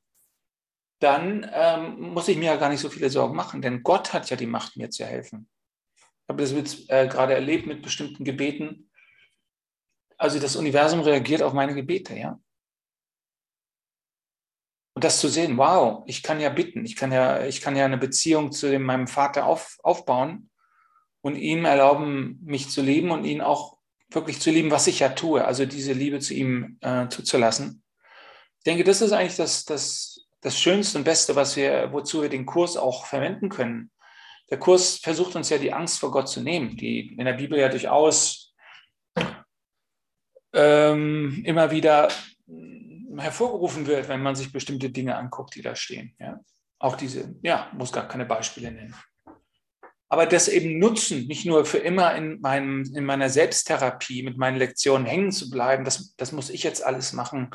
dann 1.01 1.51
ähm, 1.53 2.13
muss 2.13 2.29
ich 2.29 2.37
mir 2.37 2.47
ja 2.47 2.57
gar 2.57 2.69
nicht 2.69 2.81
so 2.81 2.91
viele 2.91 3.09
Sorgen 3.09 3.35
machen, 3.35 3.63
denn 3.63 3.83
Gott 3.83 4.13
hat 4.13 4.29
ja 4.29 4.37
die 4.37 4.47
Macht, 4.47 4.77
mir 4.77 4.91
zu 4.91 5.07
helfen. 5.07 5.49
Ich 5.97 6.29
habe 6.29 6.43
das 6.43 6.53
jetzt 6.53 6.91
äh, 6.91 7.09
gerade 7.09 7.35
erlebt 7.35 7.67
mit 7.67 7.83
bestimmten 7.83 8.25
Gebeten. 8.25 8.91
Also 10.19 10.39
das 10.39 10.57
Universum 10.57 11.01
reagiert 11.01 11.43
auf 11.43 11.55
meine 11.55 11.75
Gebete, 11.75 12.15
ja. 12.15 12.39
Und 15.01 15.05
das 15.05 15.19
zu 15.19 15.29
sehen, 15.29 15.57
wow, 15.57 16.03
ich 16.05 16.23
kann 16.23 16.41
ja 16.41 16.51
bitten, 16.51 16.85
ich 16.85 16.95
kann 16.95 17.11
ja, 17.11 17.47
ich 17.47 17.63
kann 17.63 17.75
ja 17.75 17.87
eine 17.87 17.97
Beziehung 17.97 18.53
zu 18.53 18.69
dem, 18.69 18.83
meinem 18.83 19.09
Vater 19.09 19.47
auf, 19.47 19.79
aufbauen 19.83 20.51
und 21.23 21.37
ihm 21.37 21.65
erlauben, 21.65 22.39
mich 22.45 22.69
zu 22.69 22.83
lieben 22.83 23.11
und 23.11 23.25
ihn 23.25 23.41
auch 23.41 23.79
wirklich 24.11 24.41
zu 24.41 24.51
lieben, 24.51 24.71
was 24.71 24.89
ich 24.89 24.99
ja 24.99 25.09
tue, 25.09 25.43
also 25.43 25.65
diese 25.65 25.95
Liebe 25.95 26.21
zu 26.21 26.35
ihm 26.35 26.77
äh, 26.83 27.09
zuzulassen. 27.09 27.83
Ich 28.59 28.65
denke, 28.65 28.85
das 28.85 29.01
ist 29.01 29.13
eigentlich 29.13 29.37
das, 29.37 29.65
das 29.65 30.27
das 30.43 30.59
Schönste 30.61 30.99
und 30.99 31.05
Beste, 31.05 31.35
was 31.35 31.57
wir, 31.57 31.93
wozu 31.93 32.21
wir 32.21 32.29
den 32.29 32.45
Kurs 32.45 32.77
auch 32.77 33.07
verwenden 33.07 33.49
können. 33.49 33.91
Der 34.51 34.59
Kurs 34.59 34.97
versucht 34.97 35.35
uns 35.35 35.49
ja 35.49 35.57
die 35.57 35.73
Angst 35.73 35.99
vor 35.99 36.11
Gott 36.11 36.29
zu 36.29 36.43
nehmen, 36.43 36.77
die 36.77 37.15
in 37.17 37.25
der 37.25 37.35
Bibel 37.35 37.59
ja 37.59 37.71
durchaus 37.71 38.53
ähm, 40.53 41.43
immer 41.47 41.71
wieder 41.71 42.09
hervorgerufen 43.21 43.87
wird, 43.87 44.09
wenn 44.09 44.23
man 44.23 44.35
sich 44.35 44.53
bestimmte 44.53 44.91
Dinge 44.91 45.17
anguckt, 45.17 45.55
die 45.55 45.63
da 45.63 45.75
stehen. 45.77 46.15
Ja? 46.19 46.41
Auch 46.79 46.97
diese, 46.97 47.35
ja, 47.43 47.71
muss 47.75 47.93
gar 47.93 48.09
keine 48.09 48.25
Beispiele 48.25 48.71
nennen. 48.71 48.95
Aber 50.09 50.27
das 50.27 50.49
eben 50.49 50.79
nutzen, 50.79 51.29
nicht 51.29 51.47
nur 51.47 51.65
für 51.65 51.79
immer 51.79 52.15
in, 52.17 52.41
meinem, 52.41 52.83
in 52.95 53.05
meiner 53.05 53.31
Selbsttherapie 53.31 54.25
mit 54.25 54.39
meinen 54.39 54.57
Lektionen 54.57 55.07
hängen 55.07 55.31
zu 55.31 55.51
bleiben, 55.51 55.85
das, 55.85 56.17
das 56.17 56.33
muss 56.33 56.51
ich 56.51 56.65
jetzt 56.65 56.85
alles 56.85 57.13
machen, 57.13 57.51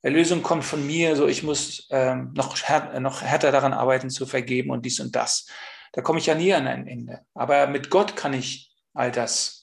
Erlösung 0.00 0.42
kommt 0.42 0.64
von 0.64 0.86
mir, 0.86 1.16
so 1.16 1.26
ich 1.26 1.42
muss 1.42 1.88
ähm, 1.90 2.32
noch, 2.34 2.56
här 2.62 3.00
noch 3.00 3.22
härter 3.22 3.50
daran 3.50 3.72
arbeiten 3.72 4.10
zu 4.10 4.26
vergeben 4.26 4.70
und 4.70 4.86
dies 4.86 5.00
und 5.00 5.16
das. 5.16 5.48
Da 5.92 6.02
komme 6.02 6.20
ich 6.20 6.26
ja 6.26 6.36
nie 6.36 6.54
an 6.54 6.68
ein 6.68 6.86
Ende. 6.86 7.22
Aber 7.34 7.66
mit 7.66 7.90
Gott 7.90 8.14
kann 8.14 8.32
ich 8.32 8.72
all 8.94 9.10
das 9.10 9.58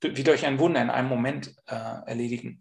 wie 0.00 0.24
durch 0.24 0.44
ein 0.46 0.58
Wunder 0.58 0.82
in 0.82 0.90
einem 0.90 1.08
Moment 1.08 1.54
äh, 1.66 1.74
erledigen. 1.74 2.60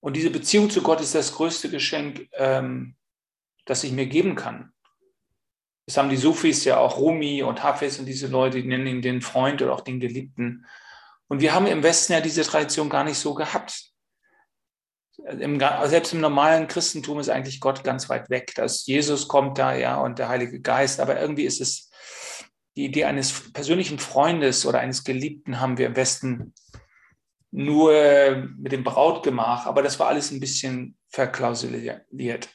Und 0.00 0.14
diese 0.16 0.30
Beziehung 0.30 0.70
zu 0.70 0.82
Gott 0.82 1.00
ist 1.00 1.14
das 1.14 1.34
größte 1.34 1.70
Geschenk, 1.70 2.28
ähm, 2.34 2.96
das 3.64 3.84
ich 3.84 3.92
mir 3.92 4.06
geben 4.06 4.34
kann. 4.34 4.72
Das 5.86 5.96
haben 5.96 6.10
die 6.10 6.16
Sufis 6.16 6.64
ja 6.64 6.78
auch, 6.78 6.98
Rumi 6.98 7.42
und 7.42 7.62
Hafiz 7.62 7.98
und 7.98 8.06
diese 8.06 8.26
Leute, 8.26 8.60
die 8.60 8.68
nennen 8.68 8.86
ihn 8.86 9.02
den 9.02 9.22
Freund 9.22 9.62
oder 9.62 9.72
auch 9.72 9.80
den 9.80 10.00
Geliebten. 10.00 10.66
Und 11.28 11.40
wir 11.40 11.54
haben 11.54 11.66
im 11.66 11.82
Westen 11.82 12.12
ja 12.12 12.20
diese 12.20 12.42
Tradition 12.42 12.88
gar 12.88 13.04
nicht 13.04 13.18
so 13.18 13.34
gehabt. 13.34 13.90
Im, 15.40 15.58
selbst 15.58 16.12
im 16.12 16.20
normalen 16.20 16.68
Christentum 16.68 17.18
ist 17.18 17.28
eigentlich 17.28 17.60
Gott 17.60 17.84
ganz 17.84 18.08
weit 18.08 18.30
weg. 18.30 18.52
Das 18.54 18.86
Jesus 18.86 19.28
kommt 19.28 19.58
da, 19.58 19.74
ja, 19.74 20.00
und 20.00 20.18
der 20.18 20.28
Heilige 20.28 20.60
Geist. 20.60 21.00
Aber 21.00 21.20
irgendwie 21.20 21.44
ist 21.44 21.60
es 21.60 21.90
die 22.76 22.84
Idee 22.84 23.04
eines 23.04 23.52
persönlichen 23.52 23.98
Freundes 23.98 24.64
oder 24.64 24.78
eines 24.78 25.04
Geliebten 25.04 25.58
haben 25.58 25.78
wir 25.78 25.86
im 25.86 25.96
Westen 25.96 26.54
nur 27.50 28.48
mit 28.56 28.72
dem 28.72 28.84
Brautgemach. 28.84 29.66
Aber 29.66 29.82
das 29.82 29.98
war 29.98 30.08
alles 30.08 30.30
ein 30.30 30.40
bisschen 30.40 30.96
verklausuliert. 31.08 32.48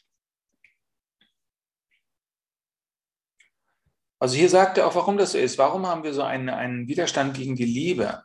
Also 4.20 4.36
hier 4.36 4.50
sagt 4.50 4.78
er 4.78 4.88
auch, 4.88 4.96
warum 4.96 5.18
das 5.18 5.34
so 5.34 5.38
ist. 5.38 5.58
Warum 5.58 5.86
haben 5.86 6.04
wir 6.04 6.14
so 6.14 6.22
einen, 6.22 6.50
einen 6.50 6.88
Widerstand 6.88 7.36
gegen 7.36 7.56
die 7.56 7.66
Liebe? 7.66 8.24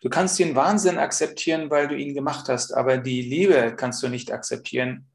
Du 0.00 0.08
kannst 0.08 0.38
den 0.38 0.56
Wahnsinn 0.56 0.96
akzeptieren, 0.96 1.68
weil 1.68 1.88
du 1.88 1.94
ihn 1.94 2.14
gemacht 2.14 2.48
hast, 2.48 2.72
aber 2.72 2.96
die 2.96 3.20
Liebe 3.20 3.74
kannst 3.76 4.02
du 4.02 4.08
nicht 4.08 4.32
akzeptieren, 4.32 5.10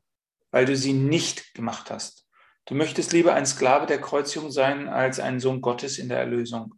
weil 0.52 0.66
du 0.66 0.78
sie 0.78 0.94
nicht 0.94 1.56
gemacht 1.56 1.90
hast. 1.90 2.28
Du 2.66 2.76
möchtest 2.76 3.12
lieber 3.12 3.34
ein 3.34 3.48
Sklave 3.48 3.88
der 3.88 4.00
Kreuzigung 4.00 4.52
sein 4.52 4.88
als 4.88 5.20
ein 5.20 5.40
Sohn 5.40 5.62
Gottes 5.62 5.98
in 5.98 6.10
der 6.10 6.20
Erlösung. 6.20 6.76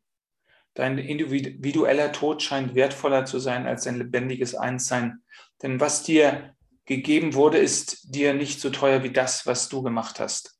Dein 0.77 0.99
individueller 0.99 2.11
Tod 2.11 2.43
scheint 2.43 2.75
wertvoller 2.75 3.25
zu 3.25 3.39
sein 3.39 3.65
als 3.65 3.85
dein 3.85 3.97
lebendiges 3.97 4.53
Einssein. 4.53 5.23
Denn 5.63 5.79
was 5.79 6.03
dir 6.03 6.53
gegeben 6.85 7.33
wurde, 7.33 7.57
ist 7.57 8.13
dir 8.13 8.35
nicht 8.35 8.61
so 8.61 8.69
teuer 8.69 9.01
wie 9.01 9.09
das, 9.09 9.47
was 9.47 9.69
du 9.69 9.81
gemacht 9.81 10.19
hast. 10.19 10.59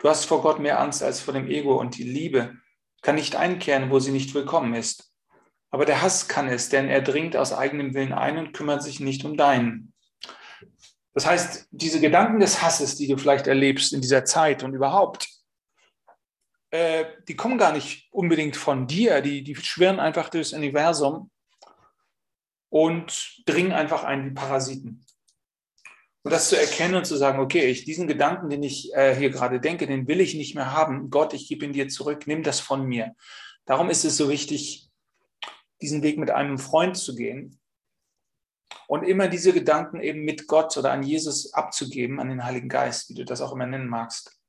Du 0.00 0.10
hast 0.10 0.26
vor 0.26 0.42
Gott 0.42 0.58
mehr 0.60 0.80
Angst 0.80 1.02
als 1.02 1.20
vor 1.20 1.32
dem 1.32 1.48
Ego 1.48 1.80
und 1.80 1.96
die 1.96 2.02
Liebe 2.02 2.56
kann 3.00 3.14
nicht 3.14 3.36
einkehren, 3.36 3.90
wo 3.90 4.00
sie 4.00 4.12
nicht 4.12 4.34
willkommen 4.34 4.74
ist. 4.74 5.10
Aber 5.70 5.86
der 5.86 6.02
Hass 6.02 6.28
kann 6.28 6.46
es, 6.48 6.68
denn 6.68 6.86
er 6.90 7.00
dringt 7.00 7.34
aus 7.34 7.54
eigenem 7.54 7.94
Willen 7.94 8.12
ein 8.12 8.36
und 8.36 8.52
kümmert 8.52 8.82
sich 8.82 9.00
nicht 9.00 9.24
um 9.24 9.34
deinen. 9.34 9.94
Das 11.14 11.24
heißt, 11.24 11.68
diese 11.70 12.02
Gedanken 12.02 12.38
des 12.38 12.60
Hasses, 12.60 12.96
die 12.96 13.08
du 13.08 13.16
vielleicht 13.16 13.46
erlebst 13.46 13.94
in 13.94 14.02
dieser 14.02 14.26
Zeit 14.26 14.62
und 14.62 14.74
überhaupt, 14.74 15.33
äh, 16.74 17.06
die 17.28 17.36
kommen 17.36 17.56
gar 17.56 17.72
nicht 17.72 18.08
unbedingt 18.10 18.56
von 18.56 18.88
dir, 18.88 19.20
die, 19.20 19.44
die 19.44 19.54
schwirren 19.54 20.00
einfach 20.00 20.28
durchs 20.28 20.52
Universum 20.52 21.30
und 22.68 23.42
dringen 23.46 23.70
einfach 23.70 24.02
ein 24.02 24.26
wie 24.26 24.34
Parasiten. 24.34 25.06
Und 26.24 26.32
das 26.32 26.48
zu 26.48 26.58
erkennen 26.58 26.96
und 26.96 27.06
zu 27.06 27.16
sagen, 27.16 27.38
okay, 27.38 27.66
ich, 27.66 27.84
diesen 27.84 28.08
Gedanken, 28.08 28.50
den 28.50 28.64
ich 28.64 28.92
äh, 28.94 29.14
hier 29.14 29.30
gerade 29.30 29.60
denke, 29.60 29.86
den 29.86 30.08
will 30.08 30.20
ich 30.20 30.34
nicht 30.34 30.56
mehr 30.56 30.72
haben. 30.72 31.10
Gott, 31.10 31.32
ich 31.32 31.46
gebe 31.46 31.64
ihn 31.64 31.72
dir 31.72 31.88
zurück, 31.88 32.26
nimm 32.26 32.42
das 32.42 32.58
von 32.58 32.84
mir. 32.84 33.14
Darum 33.66 33.88
ist 33.88 34.04
es 34.04 34.16
so 34.16 34.28
wichtig, 34.28 34.88
diesen 35.80 36.02
Weg 36.02 36.18
mit 36.18 36.32
einem 36.32 36.58
Freund 36.58 36.96
zu 36.96 37.14
gehen 37.14 37.60
und 38.88 39.04
immer 39.04 39.28
diese 39.28 39.52
Gedanken 39.52 40.00
eben 40.00 40.24
mit 40.24 40.48
Gott 40.48 40.76
oder 40.76 40.90
an 40.90 41.04
Jesus 41.04 41.52
abzugeben, 41.52 42.18
an 42.18 42.30
den 42.30 42.44
Heiligen 42.44 42.68
Geist, 42.68 43.10
wie 43.10 43.14
du 43.14 43.24
das 43.24 43.42
auch 43.42 43.52
immer 43.52 43.66
nennen 43.66 43.86
magst. 43.86 44.40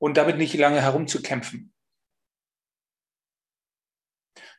Und 0.00 0.16
damit 0.16 0.38
nicht 0.38 0.54
lange 0.54 0.80
herumzukämpfen. 0.82 1.72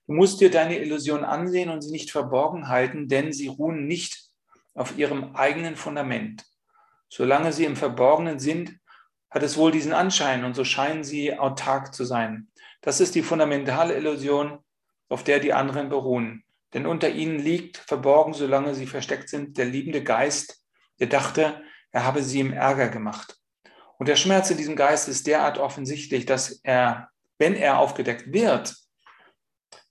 Du 0.08 0.14
musst 0.14 0.40
dir 0.40 0.52
deine 0.52 0.80
Illusion 0.80 1.24
ansehen 1.24 1.70
und 1.70 1.82
sie 1.82 1.92
nicht 1.92 2.12
verborgen 2.12 2.68
halten, 2.68 3.08
denn 3.08 3.34
sie 3.34 3.48
ruhen 3.48 3.88
nicht 3.88 4.30
auf 4.74 4.98
ihrem 4.98 5.36
eigenen 5.36 5.76
Fundament. 5.76 6.46
Solange 7.10 7.54
sie 7.54 7.66
im 7.66 7.76
Verborgenen 7.76 8.40
sind, 8.40 8.80
hat 9.30 9.44
es 9.44 9.58
wohl 9.58 9.72
diesen 9.72 9.94
Anschein 9.94 10.44
und 10.44 10.56
so 10.56 10.64
scheinen 10.64 11.04
sie 11.04 11.38
autark 11.38 11.94
zu 11.94 12.06
sein. 12.06 12.50
Das 12.82 13.00
ist 13.00 13.16
die 13.16 13.24
fundamentale 13.24 13.96
Illusion, 13.96 14.60
auf 15.10 15.24
der 15.24 15.40
die 15.40 15.54
anderen 15.54 15.90
beruhen. 15.90 16.44
Denn 16.74 16.86
unter 16.86 17.10
ihnen 17.10 17.40
liegt, 17.40 17.78
verborgen, 17.78 18.34
solange 18.34 18.76
sie 18.76 18.88
versteckt 18.88 19.30
sind, 19.30 19.58
der 19.58 19.66
liebende 19.66 20.04
Geist, 20.04 20.66
der 21.00 21.08
dachte, 21.08 21.62
er 21.92 22.06
habe 22.06 22.24
sie 22.24 22.40
im 22.40 22.54
Ärger 22.54 22.90
gemacht. 22.90 23.41
Und 24.02 24.08
der 24.08 24.16
Schmerz 24.16 24.50
in 24.50 24.58
diesem 24.58 24.76
Geist 24.76 25.08
ist 25.08 25.28
derart 25.28 25.60
offensichtlich, 25.60 26.26
dass 26.26 26.60
er, 26.64 27.12
wenn 27.38 27.54
er 27.54 27.78
aufgedeckt 27.78 28.34
wird, 28.34 28.76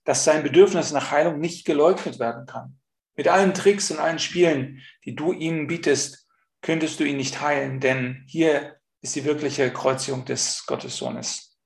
dass 0.03 0.25
sein 0.25 0.43
Bedürfnis 0.43 0.91
nach 0.91 1.11
Heilung 1.11 1.39
nicht 1.39 1.63
geleugnet 1.63 2.19
werden 2.19 2.45
kann. 2.45 2.77
Mit 3.15 3.29
allen 3.29 3.53
Tricks 3.53 3.89
und 3.89 3.99
allen 3.99 4.19
Spielen, 4.19 4.81
die 5.05 5.15
du 5.15 5.31
ihm 5.31 5.67
bietest, 5.67 6.27
könntest 6.61 6.99
du 6.99 7.05
ihn 7.05 7.15
nicht 7.15 7.39
heilen, 7.39 7.79
denn 7.79 8.25
hier 8.27 8.75
ist 8.99 9.15
die 9.15 9.23
wirkliche 9.23 9.71
Kreuzigung 9.71 10.25
des 10.25 10.65
Gottessohnes. 10.65 11.57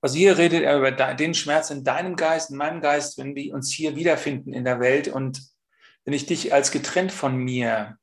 Also 0.00 0.16
hier 0.16 0.36
redet 0.36 0.64
er 0.64 0.78
über 0.78 0.90
den 0.90 1.34
Schmerz 1.34 1.70
in 1.70 1.84
deinem 1.84 2.16
Geist, 2.16 2.50
in 2.50 2.56
meinem 2.56 2.80
Geist, 2.80 3.18
wenn 3.18 3.36
wir 3.36 3.54
uns 3.54 3.72
hier 3.72 3.94
wiederfinden 3.94 4.52
in 4.52 4.64
der 4.64 4.80
Welt 4.80 5.06
und 5.06 5.48
wenn 6.04 6.12
ich 6.14 6.26
dich 6.26 6.52
als 6.52 6.72
getrennt 6.72 7.12
von 7.12 7.36
mir 7.36 7.98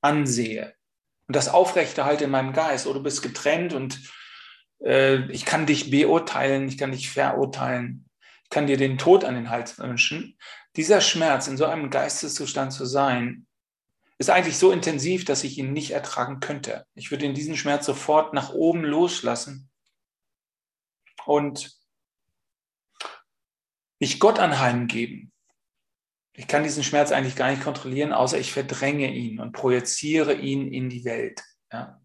ansehe 0.00 0.76
und 1.26 1.36
das 1.36 1.48
aufrechterhalte 1.48 2.24
in 2.24 2.30
meinem 2.30 2.52
Geist, 2.52 2.86
oder 2.86 2.98
du 2.98 3.04
bist 3.04 3.22
getrennt 3.22 3.72
und 3.72 4.00
äh, 4.84 5.30
ich 5.30 5.44
kann 5.44 5.66
dich 5.66 5.90
beurteilen, 5.90 6.68
ich 6.68 6.78
kann 6.78 6.92
dich 6.92 7.10
verurteilen, 7.10 8.08
ich 8.44 8.50
kann 8.50 8.66
dir 8.66 8.76
den 8.76 8.98
Tod 8.98 9.24
an 9.24 9.34
den 9.34 9.50
Hals 9.50 9.78
wünschen. 9.78 10.38
Dieser 10.76 11.00
Schmerz, 11.00 11.48
in 11.48 11.56
so 11.56 11.66
einem 11.66 11.90
Geisteszustand 11.90 12.72
zu 12.72 12.84
sein, 12.84 13.46
ist 14.18 14.30
eigentlich 14.30 14.58
so 14.58 14.70
intensiv, 14.70 15.24
dass 15.24 15.44
ich 15.44 15.58
ihn 15.58 15.72
nicht 15.72 15.90
ertragen 15.90 16.40
könnte. 16.40 16.86
Ich 16.94 17.10
würde 17.10 17.30
diesen 17.32 17.56
Schmerz 17.56 17.84
sofort 17.84 18.32
nach 18.32 18.50
oben 18.50 18.82
loslassen 18.82 19.68
und 21.26 21.76
mich 23.98 24.20
Gott 24.20 24.38
anheimgeben. 24.38 25.32
Ich 26.38 26.46
kann 26.46 26.62
diesen 26.62 26.84
Schmerz 26.84 27.12
eigentlich 27.12 27.34
gar 27.34 27.50
nicht 27.50 27.62
kontrollieren, 27.62 28.12
außer 28.12 28.38
ich 28.38 28.52
verdränge 28.52 29.10
ihn 29.10 29.40
und 29.40 29.52
projiziere 29.52 30.34
ihn 30.34 30.70
in 30.70 30.90
die 30.90 31.04
Welt. 31.04 31.42
Ja. 31.72 32.00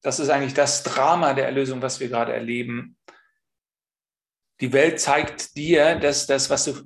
Das 0.00 0.18
ist 0.18 0.30
eigentlich 0.30 0.54
das 0.54 0.82
Drama 0.82 1.34
der 1.34 1.46
Erlösung, 1.46 1.82
was 1.82 2.00
wir 2.00 2.08
gerade 2.08 2.32
erleben. 2.32 2.96
Die 4.60 4.72
Welt 4.72 5.00
zeigt 5.00 5.54
dir, 5.56 5.96
dass 5.96 6.26
das, 6.26 6.48
was 6.48 6.64
du 6.64 6.82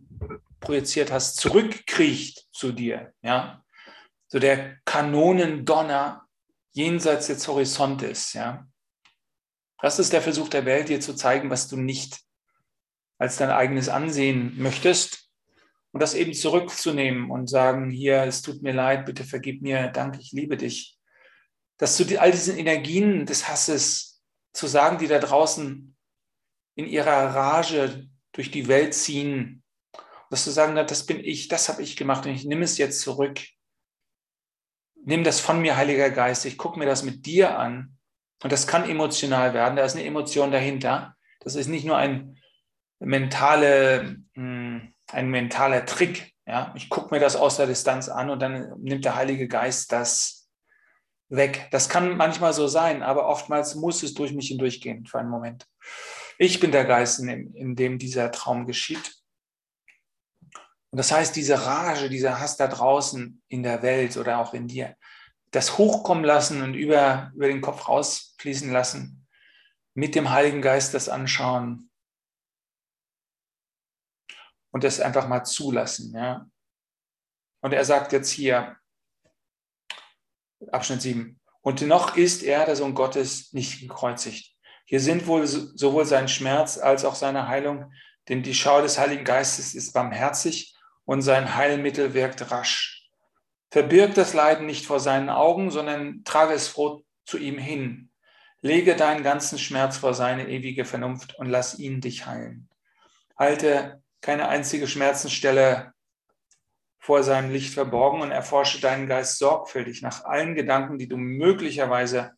projiziert 0.60 1.12
hast, 1.12 1.36
zurückkriecht 1.36 2.48
zu 2.52 2.72
dir. 2.72 3.14
Ja? 3.22 3.64
So 4.26 4.40
der 4.40 4.78
Kanonendonner 4.84 6.26
jenseits 6.72 7.28
des 7.28 7.46
Horizontes. 7.46 8.32
Ja? 8.32 8.66
Das 9.80 10.00
ist 10.00 10.12
der 10.12 10.22
Versuch 10.22 10.48
der 10.48 10.64
Welt, 10.64 10.88
dir 10.88 11.00
zu 11.00 11.14
zeigen, 11.14 11.48
was 11.48 11.68
du 11.68 11.76
nicht 11.76 12.25
als 13.18 13.36
dein 13.36 13.50
eigenes 13.50 13.88
ansehen 13.88 14.54
möchtest 14.56 15.30
und 15.92 16.00
das 16.00 16.14
eben 16.14 16.34
zurückzunehmen 16.34 17.30
und 17.30 17.48
sagen, 17.48 17.90
hier, 17.90 18.22
es 18.24 18.42
tut 18.42 18.62
mir 18.62 18.72
leid, 18.72 19.06
bitte 19.06 19.24
vergib 19.24 19.62
mir, 19.62 19.88
danke, 19.88 20.20
ich 20.20 20.32
liebe 20.32 20.56
dich. 20.56 20.98
Dass 21.78 21.96
du 21.96 22.20
all 22.20 22.30
diesen 22.30 22.56
Energien 22.56 23.26
des 23.26 23.48
Hasses 23.48 24.22
zu 24.52 24.66
sagen, 24.66 24.98
die 24.98 25.06
da 25.06 25.18
draußen 25.18 25.96
in 26.74 26.86
ihrer 26.86 27.34
Rage 27.34 28.08
durch 28.32 28.50
die 28.50 28.68
Welt 28.68 28.94
ziehen, 28.94 29.62
dass 30.30 30.44
du 30.44 30.50
sagen, 30.50 30.74
das 30.74 31.06
bin 31.06 31.20
ich, 31.20 31.48
das 31.48 31.68
habe 31.68 31.82
ich 31.82 31.96
gemacht 31.96 32.26
und 32.26 32.32
ich 32.32 32.44
nehme 32.44 32.64
es 32.64 32.78
jetzt 32.78 33.00
zurück. 33.00 33.40
Nimm 35.04 35.24
das 35.24 35.40
von 35.40 35.60
mir, 35.60 35.76
Heiliger 35.76 36.10
Geist, 36.10 36.44
ich 36.44 36.58
gucke 36.58 36.78
mir 36.78 36.86
das 36.86 37.02
mit 37.02 37.26
dir 37.26 37.58
an 37.58 37.96
und 38.42 38.52
das 38.52 38.66
kann 38.66 38.88
emotional 38.88 39.54
werden, 39.54 39.76
da 39.76 39.84
ist 39.84 39.94
eine 39.94 40.04
Emotion 40.04 40.50
dahinter. 40.50 41.16
Das 41.40 41.54
ist 41.54 41.68
nicht 41.68 41.86
nur 41.86 41.96
ein, 41.96 42.36
mentale, 42.98 44.16
hm, 44.34 44.92
ein 45.12 45.28
mentaler 45.30 45.86
Trick. 45.86 46.32
Ja? 46.46 46.72
Ich 46.76 46.88
gucke 46.88 47.14
mir 47.14 47.20
das 47.20 47.36
aus 47.36 47.56
der 47.56 47.66
Distanz 47.66 48.08
an 48.08 48.30
und 48.30 48.40
dann 48.40 48.72
nimmt 48.80 49.04
der 49.04 49.16
Heilige 49.16 49.48
Geist 49.48 49.92
das 49.92 50.48
weg. 51.28 51.68
Das 51.70 51.88
kann 51.88 52.16
manchmal 52.16 52.52
so 52.52 52.68
sein, 52.68 53.02
aber 53.02 53.26
oftmals 53.26 53.74
muss 53.74 54.02
es 54.02 54.14
durch 54.14 54.32
mich 54.32 54.48
hindurchgehen 54.48 55.06
für 55.06 55.18
einen 55.18 55.30
Moment. 55.30 55.66
Ich 56.38 56.60
bin 56.60 56.72
der 56.72 56.84
Geist, 56.84 57.18
in, 57.20 57.54
in 57.54 57.76
dem 57.76 57.98
dieser 57.98 58.30
Traum 58.30 58.66
geschieht. 58.66 59.14
Und 60.90 60.98
das 60.98 61.12
heißt, 61.12 61.34
diese 61.34 61.66
Rage, 61.66 62.08
dieser 62.08 62.40
Hass 62.40 62.56
da 62.56 62.68
draußen 62.68 63.42
in 63.48 63.62
der 63.62 63.82
Welt 63.82 64.16
oder 64.16 64.38
auch 64.38 64.54
in 64.54 64.68
dir, 64.68 64.96
das 65.50 65.78
hochkommen 65.78 66.24
lassen 66.24 66.62
und 66.62 66.74
über, 66.74 67.32
über 67.34 67.48
den 67.48 67.60
Kopf 67.60 67.88
rausfließen 67.88 68.70
lassen, 68.70 69.26
mit 69.94 70.14
dem 70.14 70.30
Heiligen 70.30 70.62
Geist 70.62 70.94
das 70.94 71.08
anschauen 71.08 71.85
und 74.76 74.84
das 74.84 75.00
einfach 75.00 75.26
mal 75.26 75.42
zulassen. 75.42 76.12
Ja? 76.14 76.46
Und 77.62 77.72
er 77.72 77.82
sagt 77.86 78.12
jetzt 78.12 78.28
hier, 78.28 78.76
Abschnitt 80.70 81.00
7, 81.00 81.40
und 81.62 81.80
dennoch 81.80 82.18
ist 82.18 82.42
er, 82.42 82.66
der 82.66 82.76
Sohn 82.76 82.92
Gottes, 82.92 83.54
nicht 83.54 83.80
gekreuzigt. 83.80 84.54
Hier 84.84 85.00
sind 85.00 85.26
wohl 85.26 85.46
sowohl 85.46 86.04
sein 86.04 86.28
Schmerz 86.28 86.76
als 86.76 87.06
auch 87.06 87.14
seine 87.14 87.48
Heilung, 87.48 87.90
denn 88.28 88.42
die 88.42 88.52
Schau 88.52 88.82
des 88.82 88.98
Heiligen 88.98 89.24
Geistes 89.24 89.74
ist 89.74 89.94
barmherzig 89.94 90.76
und 91.06 91.22
sein 91.22 91.54
Heilmittel 91.54 92.12
wirkt 92.12 92.50
rasch. 92.50 93.08
Verbirg 93.70 94.14
das 94.14 94.34
Leiden 94.34 94.66
nicht 94.66 94.84
vor 94.84 95.00
seinen 95.00 95.30
Augen, 95.30 95.70
sondern 95.70 96.22
trage 96.24 96.52
es 96.52 96.68
froh 96.68 97.02
zu 97.24 97.38
ihm 97.38 97.56
hin. 97.56 98.10
Lege 98.60 98.94
deinen 98.94 99.22
ganzen 99.22 99.58
Schmerz 99.58 99.96
vor 99.96 100.12
seine 100.12 100.50
ewige 100.50 100.84
Vernunft 100.84 101.34
und 101.38 101.46
lass 101.46 101.78
ihn 101.78 102.02
dich 102.02 102.26
heilen. 102.26 102.68
Halte 103.38 104.02
keine 104.26 104.48
einzige 104.48 104.88
Schmerzensstelle 104.88 105.92
vor 106.98 107.22
seinem 107.22 107.52
Licht 107.52 107.72
verborgen 107.72 108.22
und 108.22 108.32
erforsche 108.32 108.80
deinen 108.80 109.06
Geist 109.06 109.38
sorgfältig 109.38 110.02
nach 110.02 110.24
allen 110.24 110.56
Gedanken, 110.56 110.98
die 110.98 111.06
du 111.06 111.16
möglicherweise 111.16 112.32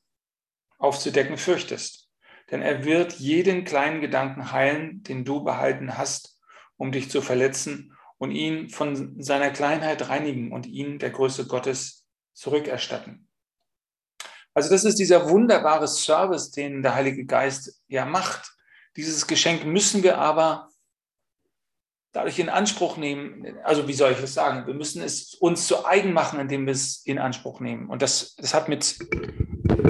aufzudecken 0.76 1.38
fürchtest. 1.38 2.10
Denn 2.50 2.60
er 2.60 2.84
wird 2.84 3.14
jeden 3.14 3.64
kleinen 3.64 4.02
Gedanken 4.02 4.52
heilen, 4.52 5.02
den 5.02 5.24
du 5.24 5.42
behalten 5.42 5.96
hast, 5.96 6.38
um 6.76 6.92
dich 6.92 7.10
zu 7.10 7.22
verletzen 7.22 7.96
und 8.18 8.32
ihn 8.32 8.68
von 8.68 9.22
seiner 9.22 9.48
Kleinheit 9.48 10.10
reinigen 10.10 10.52
und 10.52 10.66
ihn 10.66 10.98
der 10.98 11.08
Größe 11.08 11.46
Gottes 11.46 12.06
zurückerstatten. 12.34 13.30
Also 14.52 14.68
das 14.68 14.84
ist 14.84 14.98
dieser 14.98 15.30
wunderbare 15.30 15.88
Service, 15.88 16.50
den 16.50 16.82
der 16.82 16.94
Heilige 16.94 17.24
Geist 17.24 17.80
ja 17.86 18.04
macht. 18.04 18.52
Dieses 18.94 19.26
Geschenk 19.26 19.64
müssen 19.64 20.02
wir 20.02 20.18
aber 20.18 20.68
dadurch 22.12 22.38
in 22.38 22.48
Anspruch 22.48 22.96
nehmen. 22.96 23.58
Also 23.64 23.86
wie 23.88 23.92
soll 23.92 24.12
ich 24.12 24.20
das 24.20 24.34
sagen? 24.34 24.66
Wir 24.66 24.74
müssen 24.74 25.02
es 25.02 25.34
uns 25.34 25.66
zu 25.66 25.84
eigen 25.84 26.12
machen, 26.12 26.40
indem 26.40 26.66
wir 26.66 26.72
es 26.72 27.04
in 27.04 27.18
Anspruch 27.18 27.60
nehmen. 27.60 27.88
Und 27.88 28.02
das, 28.02 28.34
das 28.36 28.54
hat 28.54 28.68
mit 28.68 28.98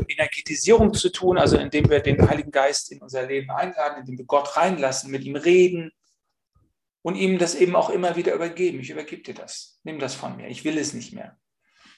Energetisierung 0.08 0.94
zu 0.94 1.10
tun, 1.10 1.38
also 1.38 1.56
indem 1.56 1.88
wir 1.88 2.00
den 2.00 2.28
Heiligen 2.28 2.50
Geist 2.50 2.90
in 2.92 3.00
unser 3.00 3.26
Leben 3.26 3.50
einladen, 3.50 4.00
indem 4.00 4.18
wir 4.18 4.24
Gott 4.24 4.56
reinlassen, 4.56 5.10
mit 5.10 5.24
ihm 5.24 5.36
reden, 5.36 5.92
und 7.02 7.14
ihm 7.14 7.38
das 7.38 7.54
eben 7.54 7.76
auch 7.76 7.90
immer 7.90 8.16
wieder 8.16 8.34
übergeben. 8.34 8.80
Ich 8.80 8.90
übergebe 8.90 9.22
dir 9.22 9.34
das. 9.34 9.80
Nimm 9.84 9.98
das 9.98 10.14
von 10.14 10.36
mir. 10.36 10.48
Ich 10.48 10.64
will 10.64 10.76
es 10.76 10.92
nicht 10.92 11.12
mehr. 11.12 11.38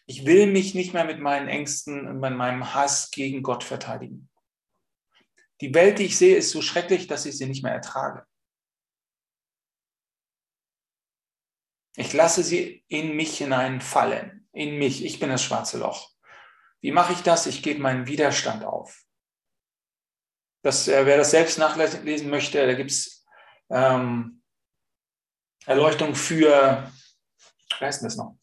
Ich 0.06 0.24
will 0.26 0.46
mich 0.46 0.74
nicht 0.74 0.92
mehr 0.92 1.04
mit 1.04 1.20
meinen 1.20 1.48
Ängsten 1.48 2.06
und 2.06 2.20
mit 2.20 2.34
meinem 2.34 2.74
Hass 2.74 3.10
gegen 3.10 3.42
Gott 3.42 3.64
verteidigen. 3.64 4.28
Die 5.60 5.74
Welt, 5.74 5.98
die 5.98 6.04
ich 6.04 6.16
sehe, 6.16 6.36
ist 6.36 6.50
so 6.50 6.62
schrecklich, 6.62 7.06
dass 7.06 7.26
ich 7.26 7.36
sie 7.36 7.46
nicht 7.46 7.62
mehr 7.62 7.72
ertrage. 7.72 8.24
Ich 11.96 12.12
lasse 12.12 12.42
sie 12.42 12.84
in 12.88 13.16
mich 13.16 13.38
hineinfallen, 13.38 14.48
in 14.52 14.78
mich. 14.78 15.04
Ich 15.04 15.18
bin 15.18 15.28
das 15.28 15.42
schwarze 15.42 15.78
Loch. 15.78 16.10
Wie 16.80 16.92
mache 16.92 17.12
ich 17.12 17.22
das? 17.22 17.46
Ich 17.46 17.62
gebe 17.62 17.80
meinen 17.80 18.06
Widerstand 18.06 18.64
auf. 18.64 19.02
Das, 20.62 20.88
äh, 20.88 21.06
wer 21.06 21.16
das 21.16 21.30
selbst 21.30 21.58
nachlesen 21.58 22.30
möchte, 22.30 22.64
da 22.66 22.74
gibt 22.74 22.90
es 22.90 23.24
ähm, 23.70 24.42
Erleuchtung 25.66 26.14
für, 26.14 26.90
wie 27.78 27.84
heißt 27.84 28.04
das 28.04 28.16
noch? 28.16 28.36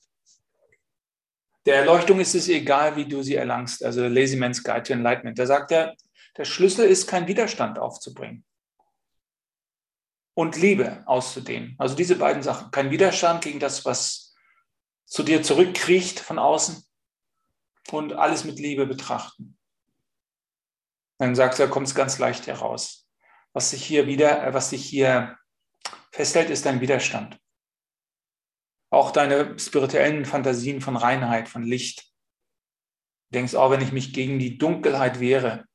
Der 1.66 1.78
Erleuchtung 1.78 2.20
ist 2.20 2.34
es 2.34 2.48
egal, 2.48 2.96
wie 2.96 3.06
du 3.06 3.22
sie 3.22 3.36
erlangst, 3.36 3.84
also 3.84 4.08
Lazy 4.08 4.38
Man's 4.38 4.64
Guide 4.64 4.84
to 4.84 4.94
Enlightenment. 4.94 5.38
Da 5.38 5.46
sagt 5.46 5.72
er, 5.72 5.96
der 6.38 6.46
Schlüssel 6.46 6.88
ist, 6.88 7.08
keinen 7.08 7.28
Widerstand 7.28 7.78
aufzubringen 7.78 8.47
und 10.38 10.56
Liebe 10.56 11.02
auszudehnen. 11.08 11.73
Also 11.80 11.95
diese 11.95 12.15
beiden 12.15 12.43
Sachen. 12.43 12.69
Kein 12.69 12.91
Widerstand 12.91 13.43
gegen 13.43 13.60
das, 13.60 13.86
was 13.86 14.36
zu 15.08 15.23
dir 15.23 15.41
zurückkriecht 15.41 16.19
von 16.19 16.38
außen 16.38 16.86
und 17.89 18.13
alles 18.13 18.43
mit 18.43 18.60
Liebe 18.60 18.86
betrachten. 18.86 19.58
Dann 21.17 21.34
sagt 21.34 21.58
er, 21.58 21.67
kommt 21.67 21.88
es 21.88 21.95
ganz 21.95 22.19
leicht 22.19 22.45
heraus. 22.45 23.10
Was 23.54 23.71
sich 23.71 23.84
hier 23.84 24.06
wieder, 24.06 24.54
was 24.54 24.69
sich 24.69 24.86
hier 24.86 25.39
festhält, 26.12 26.52
ist 26.52 26.67
dein 26.67 26.82
Widerstand. 26.82 27.39
Auch 28.91 29.10
deine 29.10 29.58
spirituellen 29.58 30.23
Fantasien 30.23 30.82
von 30.82 30.97
Reinheit, 30.97 31.50
von 31.50 31.63
Licht. 31.63 32.13
Du 33.32 33.39
denkst 33.39 33.56
auch, 33.56 33.71
wenn 33.71 33.82
ich 33.82 33.91
mich 33.91 34.13
gegen 34.13 34.38
die 34.38 34.60
Dunkelheit 34.60 35.19
wehre 35.19 35.65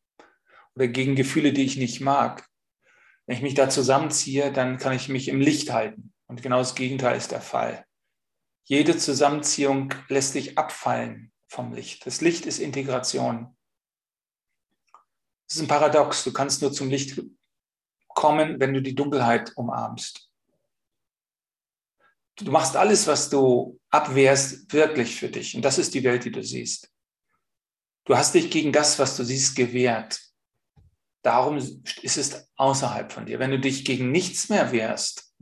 oder 0.77 0.87
gegen 0.87 1.17
Gefühle, 1.17 1.53
die 1.53 1.65
ich 1.65 1.77
nicht 1.77 2.01
mag, 2.01 2.49
wenn 3.27 3.37
ich 3.37 3.43
mich 3.43 3.55
da 3.55 3.69
zusammenziehe, 3.69 4.53
dann 4.53 4.79
kann 4.79 4.95
ich 4.95 5.09
mich 5.09 5.29
im 5.29 5.41
Licht 5.41 5.73
halten. 5.73 6.13
Und 6.27 6.43
genau 6.43 6.59
das 6.59 6.75
Gegenteil 6.75 7.17
ist 7.17 7.31
der 7.31 7.41
Fall. 7.41 7.85
Jede 8.65 8.97
Zusammenziehung 8.97 9.93
lässt 10.09 10.35
dich 10.35 10.57
abfallen 10.59 11.33
vom 11.49 11.73
Licht. 11.73 12.07
Das 12.07 12.21
Licht 12.21 12.47
ist 12.47 12.59
Integration. 12.59 13.57
Das 15.47 15.57
ist 15.57 15.63
ein 15.63 15.69
Paradox. 15.69 16.25
Du 16.25 16.33
kannst 16.33 16.63
nur 16.63 16.73
zum 16.73 16.89
Licht 16.89 17.21
kommen, 18.09 18.61
wenn 18.61 18.73
du 18.73 18.81
die 18.81 18.95
Dunkelheit 18.95 19.53
umarmst. 19.57 20.31
Du 22.37 22.51
machst 22.51 22.77
alles, 22.77 23.07
was 23.07 23.29
du 23.29 23.79
abwehrst, 23.91 24.73
wirklich 24.73 25.17
für 25.17 25.29
dich. 25.29 25.55
Und 25.55 25.63
das 25.63 25.79
ist 25.79 25.93
die 25.95 26.03
Welt, 26.03 26.25
die 26.25 26.33
du 26.33 26.43
siehst. 26.43 26.91
Du 28.05 28.17
hast 28.17 28.35
dich 28.35 28.51
gegen 28.51 28.73
das, 28.73 28.99
was 28.99 29.17
du 29.17 29.25
siehst, 29.25 29.55
gewehrt. 29.55 30.21
Darum 31.23 31.57
ist 31.57 32.17
es 32.17 32.51
außerhalb 32.57 33.13
von 33.13 33.27
dir. 33.27 33.39
Wenn 33.39 33.53
du 33.53 33.61
dich 33.61 33.85
gegen 33.85 34.11
nichts 34.11 34.49
mehr 34.49 34.73
wehrst, 34.73 35.33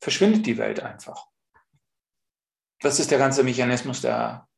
verschwindet 0.00 0.46
die 0.46 0.56
Welt 0.56 0.80
einfach. 0.80 1.26
Das 2.80 2.98
ist 2.98 3.10
der 3.10 3.18
ganze 3.18 3.42
Mechanismus 3.42 4.00
der 4.00 4.48